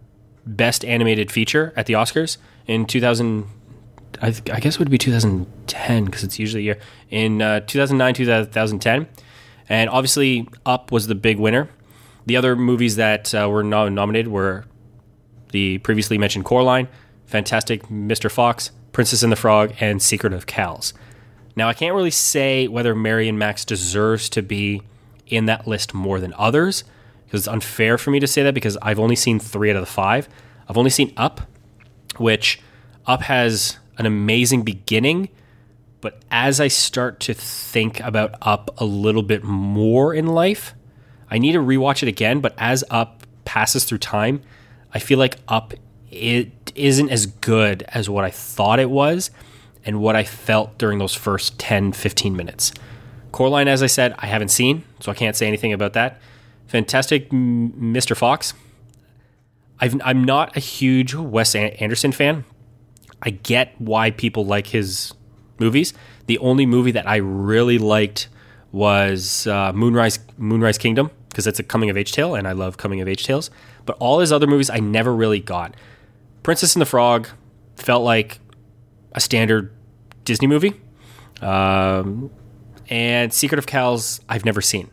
best 0.46 0.86
animated 0.86 1.32
feature 1.32 1.74
at 1.76 1.86
the 1.86 1.94
Oscars 1.94 2.38
in 2.68 2.86
2000. 2.86 3.48
I, 4.22 4.28
I 4.28 4.60
guess 4.60 4.76
it 4.76 4.80
would 4.80 4.90
be 4.90 4.98
2010 4.98 6.06
because 6.06 6.24
it's 6.24 6.40
usually 6.40 6.64
a 6.64 6.66
year 6.66 6.80
in 7.10 7.42
uh, 7.42 7.60
2009 7.62 8.14
2010. 8.14 9.08
And 9.70 9.90
obviously, 9.90 10.48
Up 10.66 10.92
was 10.92 11.08
the 11.08 11.16
big 11.16 11.40
winner. 11.40 11.70
The 12.26 12.38
other 12.38 12.56
movies 12.56 12.96
that 12.96 13.34
uh, 13.34 13.50
were 13.50 13.64
no- 13.64 13.90
nominated 13.90 14.32
were 14.32 14.66
the 15.52 15.78
previously 15.80 16.18
mentioned 16.18 16.46
Coraline, 16.46 16.88
Fantastic 17.26 17.88
Mr. 17.88 18.32
Fox, 18.32 18.72
Princess 18.98 19.22
and 19.22 19.32
the 19.32 19.36
Frog, 19.36 19.76
and 19.80 20.02
Secret 20.02 20.34
of 20.34 20.48
Kells. 20.48 20.92
Now, 21.56 21.70
I 21.70 21.76
can't 21.76 21.94
really 21.94 22.10
say 22.10 22.68
whether 22.68 22.96
Mary 22.96 23.30
and 23.30 23.38
Max 23.38 23.64
deserves 23.64 24.28
to 24.30 24.42
be 24.42 24.82
in 25.28 25.46
that 25.46 25.68
list 25.68 25.94
more 25.94 26.20
than 26.20 26.34
others 26.36 26.84
because 27.24 27.42
it's 27.42 27.48
unfair 27.48 28.00
for 28.00 28.10
me 28.10 28.20
to 28.20 28.26
say 28.26 28.42
that 28.42 28.56
because 28.56 28.76
I've 28.82 28.98
only 28.98 29.16
seen 29.16 29.38
three 29.38 29.70
out 29.70 29.76
of 29.76 29.84
the 29.84 29.86
five. 29.86 30.28
I've 30.68 30.80
only 30.80 30.90
seen 30.90 31.14
Up, 31.16 31.42
which 32.18 32.60
Up 33.06 33.22
has 33.22 33.78
an 34.00 34.08
amazing 34.08 34.64
beginning, 34.64 35.30
but 36.02 36.20
as 36.32 36.60
I 36.60 36.68
start 36.68 37.20
to 37.20 37.36
think 37.36 38.00
about 38.00 38.34
Up 38.42 38.72
a 38.80 38.86
little 38.86 39.22
bit 39.22 39.44
more 39.44 40.12
in 40.12 40.26
life, 40.26 40.74
I 41.30 41.38
need 41.38 41.52
to 41.52 41.60
rewatch 41.60 42.02
it 42.02 42.10
again. 42.10 42.40
But 42.40 42.56
as 42.58 42.84
Up 42.90 43.28
passes 43.46 43.86
through 43.86 44.00
time, 44.00 44.42
I 44.92 44.98
feel 44.98 45.20
like 45.20 45.38
Up 45.48 45.76
it 46.10 46.52
isn't 46.78 47.10
as 47.10 47.26
good 47.26 47.84
as 47.90 48.10
what 48.10 48.24
I 48.24 48.32
thought 48.32 48.80
it 48.80 48.90
was 48.90 49.32
and 49.86 50.02
what 50.02 50.16
I 50.16 50.24
felt 50.24 50.78
during 50.78 51.00
those 51.00 51.14
first 51.14 51.58
10, 51.60 51.94
15 51.94 52.36
minutes. 52.36 52.74
Coraline, 53.32 53.68
as 53.68 53.84
I 53.84 53.88
said, 53.88 54.16
I 54.20 54.28
haven't 54.28 54.50
seen, 54.50 54.84
so 55.00 55.12
I 55.12 55.16
can't 55.16 55.36
say 55.36 55.48
anything 55.48 55.74
about 55.74 55.94
that. 55.94 56.20
Fantastic 56.68 57.30
Mr. 57.30 58.16
Fox. 58.16 58.54
i 59.80 59.86
am 59.86 60.24
not 60.24 60.56
a 60.58 60.60
huge 60.60 61.14
Wes 61.14 61.56
Anderson 61.56 62.12
fan. 62.12 62.46
I 63.22 63.32
get 63.32 63.74
why 63.80 64.12
people 64.12 64.46
like 64.46 64.68
his 64.68 65.14
movies. 65.60 65.94
The 66.28 66.38
only 66.40 66.66
movie 66.66 66.92
that 66.92 67.08
I 67.08 67.18
really 67.18 67.78
liked 67.78 68.28
was 68.72 69.48
uh, 69.48 69.72
Moonrise 69.74 70.20
Moonrise 70.38 70.78
Kingdom 70.78 71.10
because 71.30 71.48
it's 71.48 71.60
a 71.60 71.64
coming 71.64 71.90
of 71.90 71.98
age 71.98 72.12
tale, 72.12 72.36
and 72.36 72.48
I 72.48 72.52
love 72.52 72.78
coming 72.78 73.02
of 73.02 73.08
age 73.08 73.26
tales. 73.26 73.50
But 73.86 73.98
all 74.00 74.20
his 74.20 74.32
other 74.32 74.48
movies 74.48 74.70
I 74.70 74.80
never 74.80 75.16
really 75.16 75.40
got. 75.40 75.76
Princess 76.48 76.76
and 76.76 76.82
the 76.82 76.86
Frog 76.86 77.28
felt 77.76 78.06
like 78.06 78.40
a 79.12 79.20
standard 79.20 79.74
Disney 80.24 80.48
movie, 80.48 80.80
um, 81.42 82.32
and 82.90 83.34
Secret 83.34 83.60
of 83.60 83.68
Kells 83.68 84.22
I've 84.30 84.46
never 84.46 84.62
seen. 84.62 84.90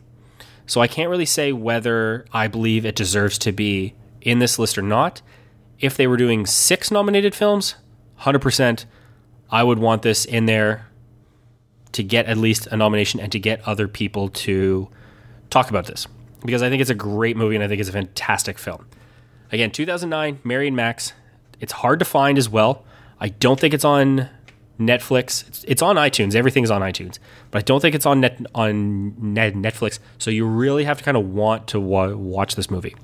So 0.67 0.81
I 0.81 0.87
can't 0.87 1.09
really 1.09 1.25
say 1.25 1.53
whether 1.53 2.25
I 2.33 2.49
believe 2.49 2.85
it 2.85 2.93
deserves 2.93 3.37
to 3.37 3.53
be 3.53 3.93
in 4.19 4.39
this 4.39 4.59
list 4.59 4.77
or 4.77 4.81
not. 4.81 5.21
If 5.79 5.95
they 5.95 6.07
were 6.07 6.17
doing 6.17 6.45
six 6.45 6.91
nominated 6.91 7.33
films, 7.33 7.75
100%, 8.23 8.83
I 9.49 9.63
would 9.63 9.79
want 9.79 10.01
this 10.01 10.25
in 10.25 10.47
there 10.47 10.87
to 11.93 12.03
get 12.03 12.25
at 12.25 12.35
least 12.35 12.67
a 12.67 12.75
nomination 12.75 13.21
and 13.21 13.31
to 13.31 13.39
get 13.39 13.65
other 13.65 13.87
people 13.87 14.27
to 14.27 14.89
talk 15.49 15.69
about 15.69 15.85
this 15.85 16.05
because 16.45 16.61
I 16.61 16.69
think 16.69 16.81
it's 16.81 16.89
a 16.89 16.95
great 16.95 17.37
movie 17.37 17.55
and 17.55 17.63
I 17.63 17.69
think 17.69 17.79
it's 17.79 17.87
a 17.87 17.93
fantastic 17.93 18.57
film. 18.57 18.89
Again, 19.53 19.71
2009, 19.71 20.39
Mary 20.43 20.67
and 20.67 20.75
Max. 20.75 21.13
It's 21.59 21.73
hard 21.73 21.99
to 21.99 22.05
find 22.05 22.37
as 22.37 22.49
well. 22.49 22.83
I 23.19 23.29
don't 23.29 23.59
think 23.59 23.73
it's 23.73 23.85
on 23.85 24.29
Netflix. 24.79 25.47
It's, 25.47 25.63
it's 25.65 25.81
on 25.81 25.95
iTunes. 25.95 26.35
Everything's 26.35 26.69
on 26.69 26.81
iTunes, 26.81 27.17
but 27.51 27.59
I 27.59 27.61
don't 27.61 27.79
think 27.79 27.95
it's 27.95 28.05
on 28.05 28.19
net 28.21 28.39
on 28.53 29.33
net, 29.33 29.53
Netflix. 29.53 29.99
So 30.17 30.31
you 30.31 30.45
really 30.45 30.83
have 30.83 30.97
to 30.97 31.03
kind 31.03 31.17
of 31.17 31.29
want 31.29 31.67
to 31.67 31.79
wa- 31.79 32.13
watch 32.13 32.55
this 32.55 32.69
movie. 32.69 32.95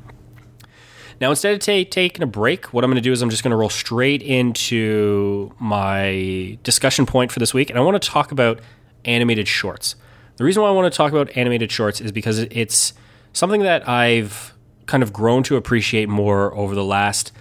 Now, 1.21 1.29
instead 1.29 1.53
of 1.53 1.59
ta- 1.59 1.87
taking 1.89 2.23
a 2.23 2.27
break, 2.27 2.73
what 2.73 2.83
I'm 2.83 2.89
going 2.89 2.95
to 2.95 3.01
do 3.01 3.11
is 3.11 3.21
I'm 3.21 3.29
just 3.29 3.43
going 3.43 3.51
to 3.51 3.57
roll 3.57 3.69
straight 3.69 4.23
into 4.23 5.53
my 5.59 6.57
discussion 6.63 7.05
point 7.05 7.31
for 7.31 7.39
this 7.39 7.53
week, 7.53 7.69
and 7.69 7.77
I 7.77 7.81
want 7.83 8.01
to 8.01 8.09
talk 8.09 8.31
about 8.31 8.59
animated 9.05 9.47
shorts. 9.47 9.95
The 10.37 10.43
reason 10.43 10.63
why 10.63 10.69
I 10.69 10.71
want 10.71 10.91
to 10.91 10.97
talk 10.97 11.11
about 11.11 11.35
animated 11.37 11.71
shorts 11.71 12.01
is 12.01 12.11
because 12.11 12.39
it's 12.39 12.93
something 13.33 13.61
that 13.61 13.87
I've 13.87 14.53
kind 14.87 15.03
of 15.03 15.13
grown 15.13 15.43
to 15.43 15.55
appreciate 15.55 16.09
more 16.09 16.53
over 16.55 16.73
the 16.73 16.83
last, 16.83 17.31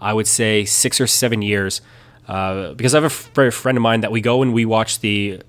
I 0.00 0.12
would 0.12 0.26
say, 0.26 0.64
six 0.64 1.00
or 1.00 1.06
seven 1.06 1.42
years. 1.42 1.80
Uh, 2.28 2.74
because 2.74 2.94
I 2.94 3.00
have 3.00 3.30
a 3.36 3.50
friend 3.50 3.76
of 3.76 3.82
mine 3.82 4.00
that 4.02 4.12
we 4.12 4.20
go 4.20 4.42
and 4.42 4.52
we 4.54 4.64
watch 4.64 5.00
the 5.00 5.42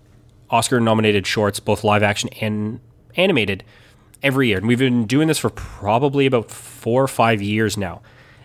Oscar 0.50 0.80
nominated 0.80 1.28
shorts, 1.28 1.60
both 1.60 1.84
live 1.84 2.04
action 2.04 2.30
and 2.42 2.80
animated, 3.16 3.64
every 4.24 4.50
year. 4.50 4.58
And 4.58 4.68
we've 4.68 4.80
been 4.80 5.06
doing 5.06 5.28
this 5.28 5.38
for 5.38 5.50
probably 5.50 6.26
about 6.26 6.50
four 6.50 7.04
or 7.04 7.08
five 7.08 7.42
years 7.42 7.78
now. 7.78 8.02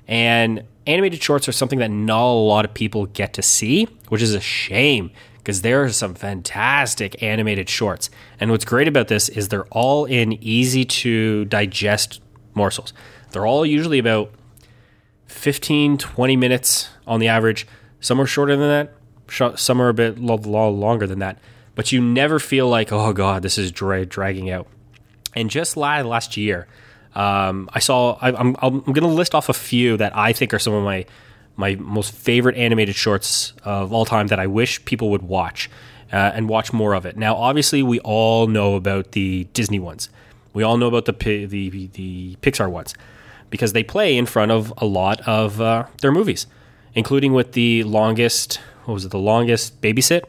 And 0.08 0.64
animated 0.86 1.22
shorts 1.22 1.48
are 1.48 1.52
something 1.52 1.78
that 1.80 1.90
not 1.90 2.22
a 2.22 2.32
lot 2.32 2.64
of 2.64 2.74
people 2.74 3.06
get 3.06 3.32
to 3.34 3.42
see, 3.42 3.88
which 4.08 4.22
is 4.22 4.34
a 4.34 4.40
shame 4.40 5.10
because 5.38 5.62
there 5.62 5.84
are 5.84 5.90
some 5.90 6.14
fantastic 6.14 7.22
animated 7.22 7.68
shorts. 7.68 8.10
And 8.40 8.50
what's 8.50 8.64
great 8.64 8.88
about 8.88 9.08
this 9.08 9.28
is 9.28 9.48
they're 9.48 9.66
all 9.66 10.04
in 10.04 10.32
easy 10.42 10.84
to 10.84 11.44
digest 11.46 12.20
morsels. 12.54 12.92
They're 13.30 13.46
all 13.46 13.64
usually 13.64 13.98
about 13.98 14.32
15, 15.36 15.98
20 15.98 16.36
minutes 16.36 16.88
on 17.06 17.20
the 17.20 17.28
average. 17.28 17.66
Some 18.00 18.20
are 18.20 18.26
shorter 18.26 18.56
than 18.56 18.68
that. 18.68 19.58
Some 19.58 19.80
are 19.80 19.88
a 19.88 19.94
bit 19.94 20.18
longer 20.18 21.06
than 21.06 21.18
that. 21.20 21.38
But 21.74 21.92
you 21.92 22.00
never 22.00 22.38
feel 22.38 22.68
like, 22.68 22.92
oh 22.92 23.12
God, 23.12 23.42
this 23.42 23.58
is 23.58 23.70
dra- 23.70 24.06
dragging 24.06 24.50
out. 24.50 24.66
And 25.34 25.50
just 25.50 25.76
last 25.76 26.36
year, 26.36 26.66
um, 27.14 27.68
I 27.72 27.80
saw. 27.80 28.18
I, 28.20 28.28
I'm, 28.28 28.56
I'm 28.60 28.80
going 28.80 29.02
to 29.02 29.06
list 29.06 29.34
off 29.34 29.48
a 29.48 29.54
few 29.54 29.96
that 29.98 30.16
I 30.16 30.32
think 30.32 30.54
are 30.54 30.58
some 30.58 30.72
of 30.72 30.82
my 30.84 31.04
my 31.56 31.74
most 31.76 32.12
favorite 32.12 32.56
animated 32.56 32.94
shorts 32.94 33.52
of 33.64 33.92
all 33.92 34.04
time 34.04 34.26
that 34.26 34.38
I 34.38 34.46
wish 34.46 34.84
people 34.84 35.10
would 35.10 35.22
watch 35.22 35.70
uh, 36.12 36.32
and 36.34 36.48
watch 36.48 36.72
more 36.72 36.94
of 36.94 37.06
it. 37.06 37.16
Now, 37.16 37.36
obviously, 37.36 37.82
we 37.82 38.00
all 38.00 38.46
know 38.46 38.74
about 38.74 39.12
the 39.12 39.44
Disney 39.52 39.78
ones. 39.78 40.10
We 40.52 40.62
all 40.62 40.76
know 40.76 40.88
about 40.88 41.06
the 41.06 41.46
the 41.46 41.88
the 41.88 42.36
Pixar 42.36 42.70
ones 42.70 42.94
because 43.50 43.72
they 43.72 43.82
play 43.82 44.16
in 44.16 44.26
front 44.26 44.50
of 44.50 44.72
a 44.78 44.86
lot 44.86 45.20
of 45.26 45.60
uh, 45.60 45.86
their 46.00 46.12
movies 46.12 46.46
including 46.96 47.34
with 47.34 47.52
the 47.52 47.84
longest, 47.84 48.58
what 48.86 48.94
was 48.94 49.04
it, 49.04 49.12
the 49.12 49.18
longest 49.18 49.80
babysit, 49.80 50.24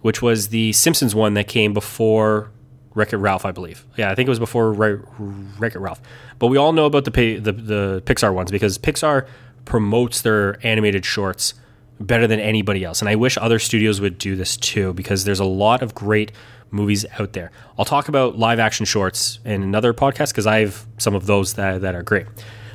which 0.00 0.22
was 0.22 0.48
the 0.48 0.72
Simpsons 0.72 1.14
one 1.14 1.34
that 1.34 1.48
came 1.48 1.74
before 1.74 2.50
Wreck 2.94 3.12
It 3.12 3.18
Ralph, 3.18 3.44
I 3.44 3.50
believe. 3.50 3.84
Yeah, 3.96 4.10
I 4.10 4.14
think 4.14 4.28
it 4.28 4.30
was 4.30 4.38
before 4.38 4.72
Wreck 4.72 5.74
It 5.74 5.78
Ralph. 5.78 6.00
But 6.38 6.46
we 6.46 6.56
all 6.56 6.72
know 6.72 6.86
about 6.86 7.04
the, 7.04 7.10
the 7.10 7.52
the 7.52 8.02
Pixar 8.06 8.32
ones 8.32 8.50
because 8.50 8.78
Pixar 8.78 9.26
promotes 9.64 10.22
their 10.22 10.64
animated 10.66 11.04
shorts 11.04 11.54
better 12.00 12.26
than 12.26 12.40
anybody 12.40 12.84
else, 12.84 13.02
and 13.02 13.08
I 13.08 13.16
wish 13.16 13.36
other 13.38 13.58
studios 13.58 14.00
would 14.00 14.18
do 14.18 14.34
this 14.36 14.56
too 14.56 14.92
because 14.94 15.24
there's 15.24 15.40
a 15.40 15.44
lot 15.44 15.82
of 15.82 15.94
great 15.94 16.32
movies 16.72 17.04
out 17.18 17.32
there. 17.32 17.50
I'll 17.78 17.84
talk 17.84 18.08
about 18.08 18.38
live 18.38 18.58
action 18.58 18.86
shorts 18.86 19.38
in 19.44 19.62
another 19.62 19.92
podcast 19.94 20.30
because 20.30 20.46
I 20.46 20.60
have 20.60 20.86
some 20.98 21.14
of 21.14 21.26
those 21.26 21.54
that 21.54 21.82
that 21.82 21.94
are 21.94 22.02
great. 22.02 22.26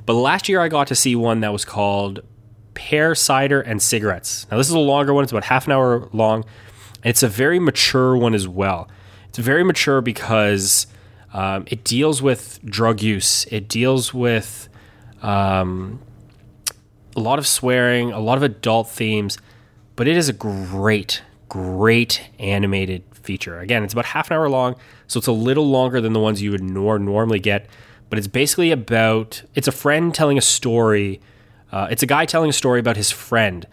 But 0.05 0.13
last 0.13 0.47
year 0.47 0.61
I 0.61 0.69
got 0.69 0.87
to 0.87 0.95
see 0.95 1.15
one 1.15 1.41
that 1.41 1.51
was 1.51 1.65
called 1.65 2.21
pear 2.73 3.15
cider 3.15 3.59
and 3.59 3.81
cigarettes. 3.81 4.45
Now, 4.49 4.57
this 4.57 4.67
is 4.67 4.73
a 4.73 4.79
longer 4.79 5.13
one, 5.13 5.23
it's 5.23 5.33
about 5.33 5.45
half 5.45 5.65
an 5.65 5.73
hour 5.73 6.07
long. 6.13 6.45
And 7.03 7.09
it's 7.09 7.23
a 7.23 7.27
very 7.27 7.59
mature 7.59 8.15
one 8.15 8.33
as 8.33 8.47
well. 8.47 8.87
It's 9.29 9.39
very 9.39 9.63
mature 9.63 9.99
because 9.99 10.87
um, 11.33 11.65
it 11.67 11.83
deals 11.83 12.21
with 12.21 12.59
drug 12.63 13.01
use, 13.01 13.45
it 13.45 13.67
deals 13.67 14.13
with 14.13 14.69
um, 15.21 15.99
a 17.15 17.19
lot 17.19 17.39
of 17.39 17.47
swearing, 17.47 18.11
a 18.11 18.19
lot 18.19 18.37
of 18.37 18.43
adult 18.43 18.89
themes, 18.89 19.37
but 19.95 20.07
it 20.07 20.15
is 20.15 20.29
a 20.29 20.33
great, 20.33 21.23
great 21.49 22.29
animated 22.39 23.03
feature. 23.27 23.59
Again, 23.59 23.83
it's 23.83 23.93
about 23.93 24.05
half 24.05 24.31
an 24.31 24.37
hour 24.37 24.49
long, 24.49 24.75
so 25.07 25.19
it's 25.19 25.27
a 25.27 25.31
little 25.49 25.67
longer 25.69 26.01
than 26.01 26.13
the 26.13 26.19
ones 26.19 26.41
you 26.41 26.51
would 26.51 26.63
nor- 26.63 26.97
normally 26.97 27.39
get. 27.39 27.67
But 28.09 28.17
it's 28.17 28.27
basically 28.27 28.71
about 28.71 29.43
it's 29.53 29.67
a 29.67 29.71
friend 29.71 30.15
telling 30.15 30.37
a 30.37 30.41
story 30.41 31.19
uh, 31.71 31.87
it's 31.91 32.03
a 32.03 32.05
guy 32.05 32.25
telling 32.25 32.49
a 32.49 32.53
story 32.53 32.79
about 32.79 32.97
his 32.97 33.11
friend 33.11 33.67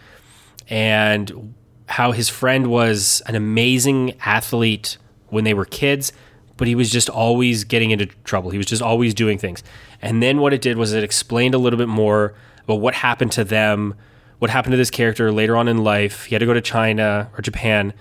and 0.69 1.55
how 1.87 2.12
his 2.12 2.29
friend 2.29 2.67
was 2.67 3.23
an 3.27 3.35
amazing 3.35 4.14
athlete 4.25 4.97
when 5.29 5.45
they 5.45 5.55
were 5.55 5.64
kids, 5.64 6.12
but 6.57 6.67
he 6.67 6.75
was 6.75 6.90
just 6.90 7.09
always 7.09 7.64
getting 7.64 7.90
into 7.90 8.07
trouble. 8.25 8.51
He 8.51 8.59
was 8.59 8.67
just 8.67 8.83
always 8.83 9.14
doing 9.14 9.38
things. 9.38 9.62
And 10.03 10.23
then 10.23 10.38
what 10.38 10.53
it 10.53 10.61
did 10.61 10.77
was 10.77 10.93
it 10.93 11.05
explained 11.05 11.55
a 11.55 11.59
little 11.59 11.79
bit 11.79 11.88
more 11.88 12.35
about 12.64 12.81
what 12.81 12.95
happened 12.95 13.33
to 13.33 13.45
them, 13.45 13.95
what 14.38 14.51
happened 14.51 14.73
to 14.73 14.77
this 14.77 14.90
character 14.90 15.31
later 15.31 15.57
on 15.57 15.69
in 15.69 15.79
life. 15.79 16.25
He 16.25 16.35
had 16.35 16.40
to 16.40 16.47
go 16.47 16.55
to 16.55 16.61
China 16.61 17.31
or 17.37 17.43
Japan 17.43 17.93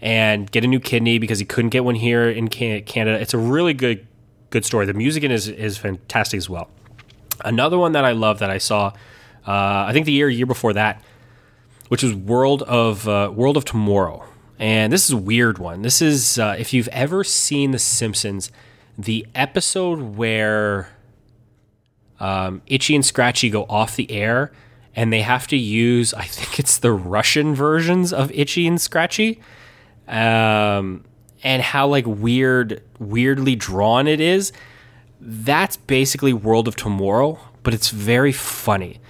and 0.00 0.50
get 0.50 0.64
a 0.64 0.66
new 0.66 0.80
kidney 0.80 1.18
because 1.18 1.38
he 1.38 1.44
couldn't 1.44 1.70
get 1.70 1.84
one 1.84 1.94
here 1.94 2.28
in 2.28 2.48
Canada. 2.48 3.20
It's 3.20 3.34
a 3.34 3.38
really 3.38 3.74
good 3.74 4.06
good 4.50 4.64
story. 4.64 4.86
The 4.86 4.94
music 4.94 5.22
in 5.24 5.30
is 5.30 5.48
is 5.48 5.78
fantastic 5.78 6.38
as 6.38 6.48
well. 6.48 6.70
Another 7.44 7.78
one 7.78 7.92
that 7.92 8.04
I 8.04 8.12
love 8.12 8.38
that 8.38 8.50
I 8.50 8.58
saw 8.58 8.92
uh, 9.46 9.86
I 9.86 9.92
think 9.92 10.06
the 10.06 10.12
year 10.12 10.28
year 10.28 10.46
before 10.46 10.72
that, 10.72 11.02
which 11.88 12.02
was 12.02 12.14
World 12.14 12.62
of 12.62 13.06
uh, 13.08 13.30
World 13.34 13.56
of 13.56 13.64
Tomorrow. 13.64 14.24
And 14.58 14.92
this 14.92 15.04
is 15.04 15.10
a 15.10 15.16
weird 15.16 15.58
one. 15.58 15.82
This 15.82 16.00
is 16.00 16.38
uh, 16.38 16.56
if 16.58 16.72
you've 16.72 16.88
ever 16.88 17.22
seen 17.22 17.70
The 17.72 17.78
Simpsons, 17.78 18.50
the 18.96 19.26
episode 19.34 20.16
where 20.16 20.88
um, 22.18 22.62
Itchy 22.66 22.94
and 22.94 23.04
Scratchy 23.04 23.50
go 23.50 23.64
off 23.68 23.96
the 23.96 24.10
air 24.10 24.52
and 24.94 25.12
they 25.12 25.20
have 25.20 25.46
to 25.48 25.56
use, 25.56 26.14
I 26.14 26.24
think 26.24 26.58
it's 26.58 26.78
the 26.78 26.92
Russian 26.92 27.54
versions 27.54 28.12
of 28.12 28.32
Itchy 28.32 28.66
and 28.66 28.80
Scratchy. 28.80 29.40
Um, 30.08 31.04
and 31.42 31.62
how 31.62 31.86
like 31.88 32.06
weird, 32.06 32.82
weirdly 32.98 33.56
drawn 33.56 34.06
it 34.06 34.20
is. 34.20 34.52
That's 35.20 35.76
basically 35.76 36.32
World 36.32 36.68
of 36.68 36.76
Tomorrow, 36.76 37.38
but 37.62 37.74
it's 37.74 37.90
very 37.90 38.32
funny. 38.32 39.00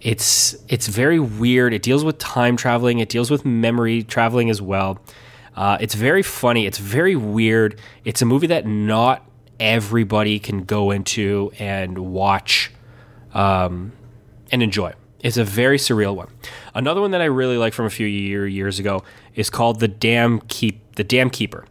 It's 0.00 0.56
it's 0.68 0.88
very 0.88 1.20
weird. 1.20 1.72
It 1.72 1.82
deals 1.82 2.04
with 2.04 2.18
time 2.18 2.56
traveling. 2.56 2.98
It 2.98 3.08
deals 3.08 3.30
with 3.30 3.44
memory 3.44 4.02
traveling 4.02 4.50
as 4.50 4.60
well. 4.60 5.00
Uh, 5.54 5.76
it's 5.80 5.94
very 5.94 6.22
funny. 6.22 6.66
It's 6.66 6.78
very 6.78 7.14
weird. 7.14 7.78
It's 8.04 8.22
a 8.22 8.24
movie 8.24 8.48
that 8.48 8.66
not 8.66 9.24
everybody 9.60 10.38
can 10.38 10.64
go 10.64 10.90
into 10.90 11.52
and 11.58 11.98
watch 11.98 12.72
um, 13.32 13.92
and 14.50 14.62
enjoy. 14.62 14.94
It's 15.20 15.36
a 15.36 15.44
very 15.44 15.78
surreal 15.78 16.16
one. 16.16 16.28
Another 16.74 17.00
one 17.00 17.12
that 17.12 17.20
I 17.20 17.26
really 17.26 17.56
like 17.56 17.74
from 17.74 17.86
a 17.86 17.90
few 17.90 18.06
year, 18.06 18.46
years 18.46 18.80
ago 18.80 19.04
is 19.34 19.50
called 19.50 19.80
the 19.80 19.88
Dam 19.88 20.40
Keep 20.48 20.96
the 20.96 21.04
Dam 21.04 21.30
Keeper. 21.30 21.64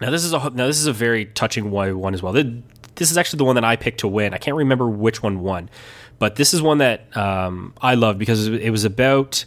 Now 0.00 0.10
this 0.10 0.24
is 0.24 0.32
a 0.32 0.38
now 0.50 0.66
this 0.66 0.78
is 0.78 0.86
a 0.86 0.92
very 0.92 1.26
touching 1.26 1.70
one, 1.70 2.14
as 2.14 2.22
well. 2.22 2.32
This 2.32 3.10
is 3.10 3.16
actually 3.16 3.38
the 3.38 3.44
one 3.44 3.54
that 3.56 3.64
I 3.64 3.76
picked 3.76 4.00
to 4.00 4.08
win. 4.08 4.34
I 4.34 4.38
can't 4.38 4.56
remember 4.56 4.88
which 4.88 5.22
one 5.22 5.40
won, 5.40 5.68
but 6.18 6.36
this 6.36 6.54
is 6.54 6.62
one 6.62 6.78
that 6.78 7.16
um, 7.16 7.74
I 7.80 7.94
love 7.94 8.18
because 8.18 8.46
it 8.48 8.70
was 8.70 8.84
about. 8.84 9.44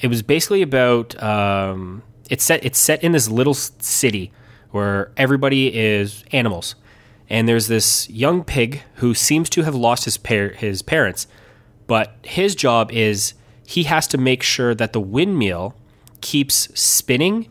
It 0.00 0.08
was 0.08 0.22
basically 0.22 0.62
about. 0.62 1.20
Um, 1.22 2.02
it's 2.28 2.44
set. 2.44 2.64
It's 2.64 2.78
set 2.78 3.02
in 3.02 3.12
this 3.12 3.28
little 3.28 3.54
city 3.54 4.32
where 4.70 5.12
everybody 5.16 5.74
is 5.74 6.24
animals, 6.32 6.74
and 7.30 7.48
there's 7.48 7.68
this 7.68 8.10
young 8.10 8.44
pig 8.44 8.82
who 8.96 9.14
seems 9.14 9.48
to 9.50 9.62
have 9.62 9.74
lost 9.74 10.04
his 10.04 10.16
par- 10.18 10.48
his 10.48 10.82
parents, 10.82 11.26
but 11.86 12.16
his 12.22 12.54
job 12.54 12.90
is 12.92 13.34
he 13.64 13.84
has 13.84 14.06
to 14.08 14.18
make 14.18 14.42
sure 14.42 14.74
that 14.74 14.92
the 14.92 15.00
windmill 15.00 15.74
keeps 16.26 16.68
spinning 16.74 17.46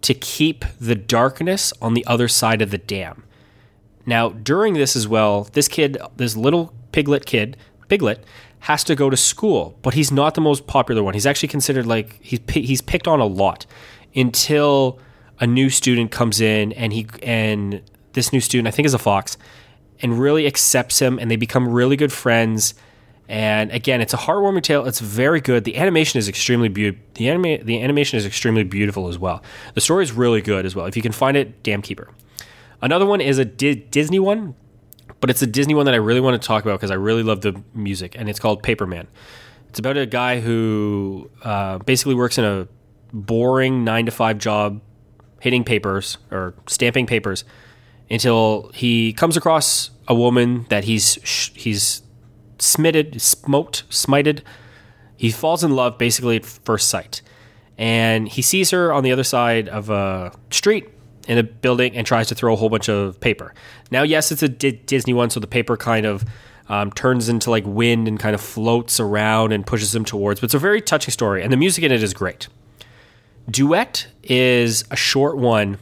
to 0.00 0.12
keep 0.12 0.64
the 0.80 0.96
darkness 0.96 1.72
on 1.80 1.94
the 1.94 2.04
other 2.04 2.26
side 2.26 2.60
of 2.60 2.72
the 2.72 2.78
dam. 2.78 3.22
Now, 4.04 4.30
during 4.30 4.74
this 4.74 4.96
as 4.96 5.06
well, 5.06 5.44
this 5.52 5.68
kid, 5.68 5.96
this 6.16 6.36
little 6.36 6.74
piglet 6.90 7.26
kid, 7.26 7.56
piglet, 7.86 8.24
has 8.60 8.82
to 8.84 8.96
go 8.96 9.08
to 9.08 9.16
school, 9.16 9.78
but 9.82 9.94
he's 9.94 10.10
not 10.10 10.34
the 10.34 10.40
most 10.40 10.66
popular 10.66 11.04
one. 11.04 11.14
He's 11.14 11.26
actually 11.26 11.50
considered 11.50 11.86
like 11.86 12.18
he's 12.20 12.40
he's 12.48 12.80
picked 12.80 13.06
on 13.06 13.20
a 13.20 13.24
lot 13.24 13.66
until 14.16 14.98
a 15.38 15.46
new 15.46 15.70
student 15.70 16.10
comes 16.10 16.40
in 16.40 16.72
and 16.72 16.92
he 16.92 17.06
and 17.22 17.82
this 18.14 18.32
new 18.32 18.40
student, 18.40 18.66
I 18.66 18.72
think 18.72 18.86
is 18.86 18.94
a 18.94 18.98
fox, 18.98 19.36
and 20.00 20.18
really 20.18 20.44
accepts 20.44 21.00
him 21.00 21.20
and 21.20 21.30
they 21.30 21.36
become 21.36 21.68
really 21.68 21.96
good 21.96 22.12
friends. 22.12 22.74
And 23.28 23.70
again, 23.70 24.00
it's 24.00 24.12
a 24.12 24.16
heartwarming 24.16 24.62
tale. 24.62 24.84
It's 24.86 25.00
very 25.00 25.40
good. 25.40 25.64
The 25.64 25.76
animation 25.76 26.18
is 26.18 26.28
extremely 26.28 26.68
beautiful. 26.68 27.02
The 27.14 27.28
anima- 27.28 27.62
the 27.64 27.80
animation 27.82 28.18
is 28.18 28.26
extremely 28.26 28.64
beautiful 28.64 29.08
as 29.08 29.18
well. 29.18 29.42
The 29.74 29.80
story 29.80 30.04
is 30.04 30.12
really 30.12 30.42
good 30.42 30.66
as 30.66 30.74
well. 30.74 30.86
If 30.86 30.96
you 30.96 31.02
can 31.02 31.12
find 31.12 31.36
it, 31.36 31.62
Dam 31.62 31.82
Keeper. 31.82 32.10
Another 32.82 33.06
one 33.06 33.20
is 33.20 33.38
a 33.38 33.44
Di- 33.44 33.76
Disney 33.76 34.18
one, 34.18 34.54
but 35.20 35.30
it's 35.30 35.40
a 35.40 35.46
Disney 35.46 35.74
one 35.74 35.86
that 35.86 35.94
I 35.94 35.98
really 35.98 36.20
want 36.20 36.40
to 36.40 36.46
talk 36.46 36.64
about 36.64 36.80
because 36.80 36.90
I 36.90 36.96
really 36.96 37.22
love 37.22 37.40
the 37.42 37.62
music, 37.74 38.16
and 38.18 38.28
it's 38.28 38.40
called 38.40 38.62
Paperman. 38.62 39.06
It's 39.68 39.78
about 39.78 39.96
a 39.96 40.04
guy 40.04 40.40
who 40.40 41.30
uh, 41.42 41.78
basically 41.78 42.14
works 42.16 42.36
in 42.38 42.44
a 42.44 42.68
boring 43.12 43.84
nine 43.84 44.04
to 44.06 44.10
five 44.12 44.38
job, 44.38 44.82
hitting 45.40 45.64
papers 45.64 46.18
or 46.30 46.54
stamping 46.66 47.06
papers, 47.06 47.44
until 48.10 48.70
he 48.74 49.12
comes 49.12 49.36
across 49.36 49.90
a 50.08 50.14
woman 50.14 50.66
that 50.68 50.84
he's 50.84 51.14
he's 51.54 52.02
smitted, 52.62 53.20
smoked, 53.20 53.88
smited. 53.90 54.40
He 55.16 55.30
falls 55.30 55.62
in 55.62 55.74
love 55.74 55.98
basically 55.98 56.36
at 56.36 56.44
first 56.44 56.88
sight, 56.88 57.22
and 57.78 58.28
he 58.28 58.42
sees 58.42 58.70
her 58.70 58.92
on 58.92 59.04
the 59.04 59.12
other 59.12 59.24
side 59.24 59.68
of 59.68 59.90
a 59.90 60.32
street 60.50 60.88
in 61.28 61.38
a 61.38 61.42
building 61.42 61.96
and 61.96 62.06
tries 62.06 62.28
to 62.28 62.34
throw 62.34 62.52
a 62.52 62.56
whole 62.56 62.68
bunch 62.68 62.88
of 62.88 63.20
paper. 63.20 63.54
Now, 63.90 64.02
yes, 64.02 64.32
it's 64.32 64.42
a 64.42 64.48
D- 64.48 64.72
Disney 64.72 65.12
one, 65.12 65.30
so 65.30 65.38
the 65.38 65.46
paper 65.46 65.76
kind 65.76 66.06
of 66.06 66.24
um, 66.68 66.90
turns 66.92 67.28
into 67.28 67.50
like 67.50 67.64
wind 67.66 68.08
and 68.08 68.18
kind 68.18 68.34
of 68.34 68.40
floats 68.40 68.98
around 68.98 69.52
and 69.52 69.66
pushes 69.66 69.94
him 69.94 70.04
towards. 70.04 70.40
But 70.40 70.46
it's 70.46 70.54
a 70.54 70.58
very 70.58 70.80
touching 70.80 71.12
story, 71.12 71.42
and 71.42 71.52
the 71.52 71.56
music 71.56 71.84
in 71.84 71.92
it 71.92 72.02
is 72.02 72.14
great. 72.14 72.48
Duet 73.50 74.06
is 74.22 74.84
a 74.90 74.96
short 74.96 75.36
one. 75.36 75.78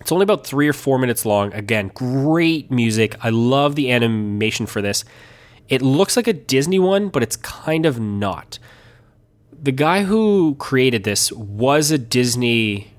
It's 0.00 0.12
only 0.12 0.24
about 0.24 0.46
three 0.46 0.68
or 0.68 0.72
four 0.72 0.98
minutes 0.98 1.26
long. 1.26 1.52
Again, 1.52 1.90
great 1.94 2.70
music. 2.70 3.16
I 3.22 3.30
love 3.30 3.74
the 3.74 3.92
animation 3.92 4.66
for 4.66 4.80
this. 4.80 5.04
It 5.70 5.80
looks 5.80 6.16
like 6.16 6.26
a 6.26 6.34
Disney 6.34 6.78
one, 6.78 7.08
but 7.08 7.22
it's 7.22 7.36
kind 7.36 7.86
of 7.86 7.98
not. 7.98 8.58
The 9.52 9.72
guy 9.72 10.02
who 10.02 10.56
created 10.58 11.04
this 11.04 11.32
was 11.32 11.90
a 11.90 11.96
Disney 11.98 12.92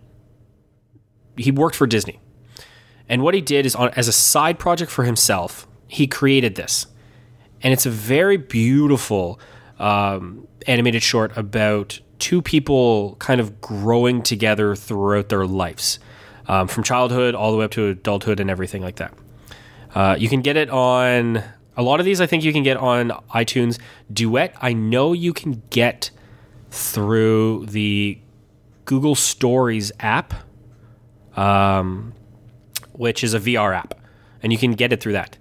he 1.38 1.52
worked 1.52 1.76
for 1.76 1.88
Disney. 1.88 2.20
And 3.10 3.24
what 3.24 3.34
he 3.34 3.42
did 3.42 3.66
is 3.66 3.76
on 3.76 3.90
as 3.90 4.08
a 4.08 4.14
side 4.14 4.60
project 4.60 4.92
for 4.92 5.04
himself, 5.04 5.68
he 5.88 6.08
created 6.08 6.56
this. 6.56 6.88
And 7.62 7.74
it's 7.74 7.86
a 7.86 7.90
very 7.90 8.38
beautiful 8.38 9.40
um, 9.80 10.48
animated 10.68 11.04
short 11.04 11.36
about 11.38 12.00
two 12.20 12.42
people 12.42 13.16
kind 13.20 13.42
of 13.42 13.60
growing 13.62 14.22
together 14.22 14.76
throughout 14.76 15.30
their 15.30 15.46
lives, 15.46 16.00
um, 16.48 16.68
from 16.68 16.84
childhood 16.84 17.36
all 17.36 17.52
the 17.52 17.58
way 17.58 17.66
up 17.66 17.72
to 17.72 17.88
adulthood 17.88 18.40
and 18.40 18.50
everything 18.50 18.82
like 18.82 18.96
that. 18.98 19.14
Uh, 19.94 20.16
you 20.18 20.30
can 20.30 20.42
get 20.42 20.56
it 20.56 20.70
on 20.70 21.44
a 21.78 21.84
lot 21.84 22.00
of 22.00 22.06
these. 22.06 22.22
I 22.22 22.26
think 22.26 22.44
you 22.44 22.54
can 22.54 22.64
get 22.64 22.78
on 22.78 23.10
iTunes. 23.34 23.80
Duet, 24.12 24.56
I 24.62 24.74
know 24.74 25.14
you 25.14 25.34
can 25.34 25.64
get 25.70 26.12
through 26.70 27.66
the 27.68 28.20
Google 28.86 29.16
Stories 29.16 29.92
app 30.00 30.34
um, 31.36 32.14
which 32.94 33.24
is 33.24 33.34
a 33.34 33.40
VR 33.40 33.76
app, 33.76 33.96
and 34.44 34.52
you 34.52 34.58
can 34.58 34.74
get 34.74 34.92
it 34.94 35.02
through 35.02 35.14
that. 35.14 35.38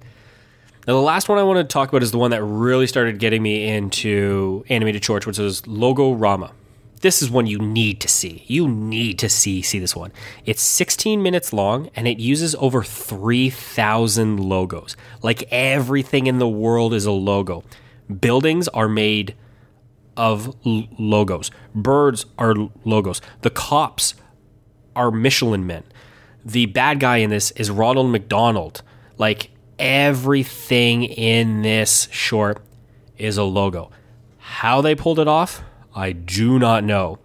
Now, 0.86 0.94
the 0.94 1.02
last 1.02 1.28
one 1.28 1.38
I 1.38 1.42
want 1.42 1.58
to 1.58 1.64
talk 1.64 1.88
about 1.88 2.02
is 2.02 2.10
the 2.10 2.18
one 2.18 2.30
that 2.30 2.42
really 2.42 2.86
started 2.86 3.18
getting 3.18 3.42
me 3.42 3.68
into 3.68 4.64
animated 4.68 5.04
shorts, 5.04 5.26
which 5.26 5.38
is 5.38 5.62
Logorama. 5.62 6.52
This 7.00 7.22
is 7.22 7.30
one 7.30 7.46
you 7.46 7.58
need 7.58 8.00
to 8.00 8.08
see. 8.08 8.44
You 8.46 8.68
need 8.68 9.18
to 9.20 9.28
see 9.28 9.62
see 9.62 9.78
this 9.78 9.96
one. 9.96 10.12
It's 10.44 10.62
16 10.62 11.22
minutes 11.22 11.52
long 11.52 11.90
and 11.96 12.06
it 12.06 12.18
uses 12.18 12.54
over 12.56 12.82
3,000 12.82 14.38
logos. 14.38 14.96
Like 15.22 15.44
everything 15.50 16.26
in 16.26 16.38
the 16.38 16.48
world 16.48 16.92
is 16.92 17.06
a 17.06 17.12
logo. 17.12 17.64
Buildings 18.20 18.68
are 18.68 18.88
made 18.88 19.34
of 20.16 20.54
l- 20.66 20.88
logos. 20.98 21.50
Birds 21.74 22.26
are 22.38 22.54
logos. 22.84 23.22
The 23.40 23.50
cops 23.50 24.14
are 24.94 25.10
Michelin 25.10 25.66
men. 25.66 25.84
The 26.44 26.66
bad 26.66 27.00
guy 27.00 27.18
in 27.18 27.30
this 27.30 27.50
is 27.52 27.70
Ronald 27.70 28.10
McDonald. 28.10 28.82
Like 29.16 29.50
everything 29.78 31.04
in 31.04 31.62
this 31.62 32.08
short 32.10 32.62
is 33.16 33.38
a 33.38 33.44
logo. 33.44 33.90
How 34.38 34.82
they 34.82 34.94
pulled 34.94 35.18
it 35.18 35.28
off, 35.28 35.62
I 35.94 36.12
do 36.12 36.58
not 36.58 36.84
know. 36.84 37.18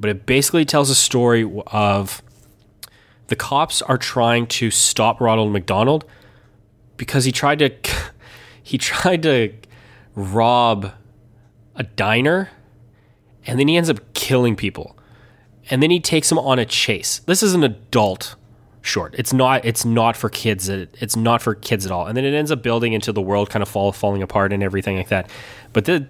But 0.00 0.10
it 0.10 0.26
basically 0.26 0.64
tells 0.64 0.90
a 0.90 0.94
story 0.94 1.48
of 1.68 2.22
the 3.28 3.36
cops 3.36 3.82
are 3.82 3.98
trying 3.98 4.46
to 4.48 4.70
stop 4.70 5.20
Ronald 5.20 5.52
McDonald 5.52 6.04
because 6.96 7.24
he 7.24 7.32
tried 7.32 7.60
to 7.60 7.72
he 8.62 8.78
tried 8.78 9.22
to 9.22 9.52
rob 10.14 10.92
a 11.74 11.82
diner 11.82 12.50
and 13.46 13.58
then 13.58 13.68
he 13.68 13.76
ends 13.76 13.88
up 13.88 14.12
killing 14.12 14.56
people 14.56 14.96
and 15.70 15.82
then 15.82 15.90
he 15.90 16.00
takes 16.00 16.30
him 16.30 16.38
on 16.38 16.58
a 16.58 16.66
chase. 16.66 17.20
This 17.20 17.42
is 17.42 17.54
an 17.54 17.62
adult 17.62 18.34
short. 18.82 19.14
It's 19.16 19.32
not. 19.32 19.64
It's 19.64 19.84
not 19.84 20.16
for 20.16 20.28
kids. 20.28 20.68
It's 20.68 21.16
not 21.16 21.40
for 21.40 21.54
kids 21.54 21.86
at 21.86 21.92
all. 21.92 22.06
And 22.06 22.16
then 22.16 22.24
it 22.24 22.34
ends 22.34 22.50
up 22.50 22.62
building 22.62 22.92
into 22.92 23.12
the 23.12 23.22
world 23.22 23.48
kind 23.48 23.62
of 23.62 23.68
fall 23.68 23.92
falling 23.92 24.22
apart 24.22 24.52
and 24.52 24.62
everything 24.62 24.96
like 24.96 25.08
that. 25.08 25.30
But 25.72 25.84
the 25.84 26.06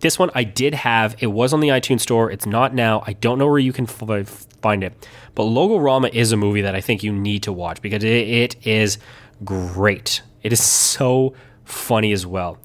this 0.00 0.18
one 0.18 0.30
I 0.34 0.44
did 0.44 0.74
have. 0.74 1.16
It 1.18 1.28
was 1.28 1.52
on 1.52 1.60
the 1.60 1.68
iTunes 1.68 2.00
store. 2.00 2.30
It's 2.30 2.46
not 2.46 2.74
now. 2.74 3.02
I 3.06 3.14
don't 3.14 3.38
know 3.38 3.46
where 3.46 3.58
you 3.58 3.72
can 3.72 3.86
find 3.86 4.84
it. 4.84 5.08
But 5.34 5.44
Logorama 5.44 6.12
is 6.12 6.32
a 6.32 6.36
movie 6.36 6.62
that 6.62 6.74
I 6.74 6.80
think 6.80 7.02
you 7.02 7.12
need 7.12 7.42
to 7.44 7.52
watch 7.52 7.80
because 7.80 8.04
it, 8.04 8.08
it 8.28 8.66
is 8.66 8.98
great. 9.44 10.22
It 10.42 10.52
is 10.52 10.62
so 10.62 11.34
funny 11.64 12.12
as 12.12 12.26
well. 12.26 12.58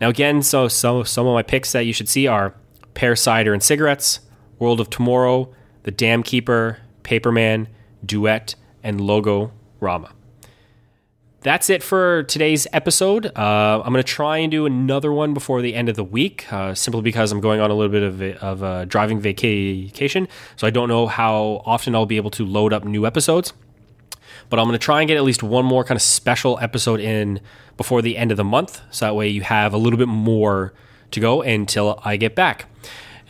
Now 0.00 0.08
again, 0.08 0.42
so 0.42 0.68
so 0.68 1.02
some 1.02 1.26
of 1.26 1.34
my 1.34 1.42
picks 1.42 1.72
that 1.72 1.86
you 1.86 1.92
should 1.92 2.08
see 2.08 2.26
are 2.26 2.54
Pear 2.94 3.14
Cider 3.14 3.52
and 3.52 3.62
Cigarettes, 3.62 4.20
World 4.58 4.80
of 4.80 4.90
Tomorrow, 4.90 5.52
The 5.82 5.90
Dam 5.90 6.22
Keeper, 6.22 6.78
Paperman, 7.02 7.66
Duet, 8.04 8.54
and 8.82 9.00
Logorama. 9.00 10.12
That's 11.42 11.70
it 11.70 11.82
for 11.82 12.24
today's 12.24 12.66
episode. 12.70 13.26
Uh, 13.34 13.80
I'm 13.82 13.92
going 13.94 13.94
to 13.94 14.02
try 14.02 14.36
and 14.38 14.50
do 14.50 14.66
another 14.66 15.10
one 15.10 15.32
before 15.32 15.62
the 15.62 15.74
end 15.74 15.88
of 15.88 15.96
the 15.96 16.04
week, 16.04 16.52
uh, 16.52 16.74
simply 16.74 17.00
because 17.00 17.32
I'm 17.32 17.40
going 17.40 17.60
on 17.60 17.70
a 17.70 17.74
little 17.74 17.90
bit 17.90 18.02
of 18.02 18.20
a, 18.20 18.38
of 18.44 18.62
a 18.62 18.84
driving 18.84 19.20
vacation. 19.20 20.28
So 20.56 20.66
I 20.66 20.70
don't 20.70 20.88
know 20.88 21.06
how 21.06 21.62
often 21.64 21.94
I'll 21.94 22.04
be 22.04 22.18
able 22.18 22.30
to 22.32 22.44
load 22.44 22.74
up 22.74 22.84
new 22.84 23.06
episodes. 23.06 23.54
But 24.50 24.58
I'm 24.58 24.66
going 24.66 24.78
to 24.78 24.84
try 24.84 25.00
and 25.00 25.08
get 25.08 25.16
at 25.16 25.24
least 25.24 25.42
one 25.42 25.64
more 25.64 25.82
kind 25.82 25.96
of 25.96 26.02
special 26.02 26.58
episode 26.60 27.00
in 27.00 27.40
before 27.78 28.02
the 28.02 28.18
end 28.18 28.30
of 28.32 28.36
the 28.36 28.44
month. 28.44 28.82
So 28.90 29.06
that 29.06 29.14
way 29.14 29.28
you 29.28 29.40
have 29.40 29.72
a 29.72 29.78
little 29.78 29.98
bit 29.98 30.08
more 30.08 30.74
to 31.10 31.20
go 31.20 31.40
until 31.40 32.02
I 32.04 32.18
get 32.18 32.34
back. 32.34 32.66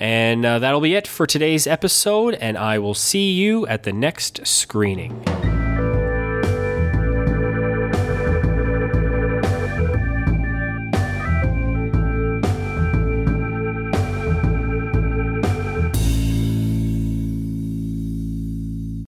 And 0.01 0.45
uh, 0.45 0.59
that'll 0.59 0.81
be 0.81 0.97
it 0.97 1.07
for 1.07 1.27
today's 1.27 1.67
episode, 1.67 2.35
and 2.35 2.59
I 2.59 2.79
will 2.81 2.95
see 2.95 3.31
you 3.31 3.69
at 3.69 3.85
the 3.85 3.93
next 3.93 4.45
screening. 4.47 5.60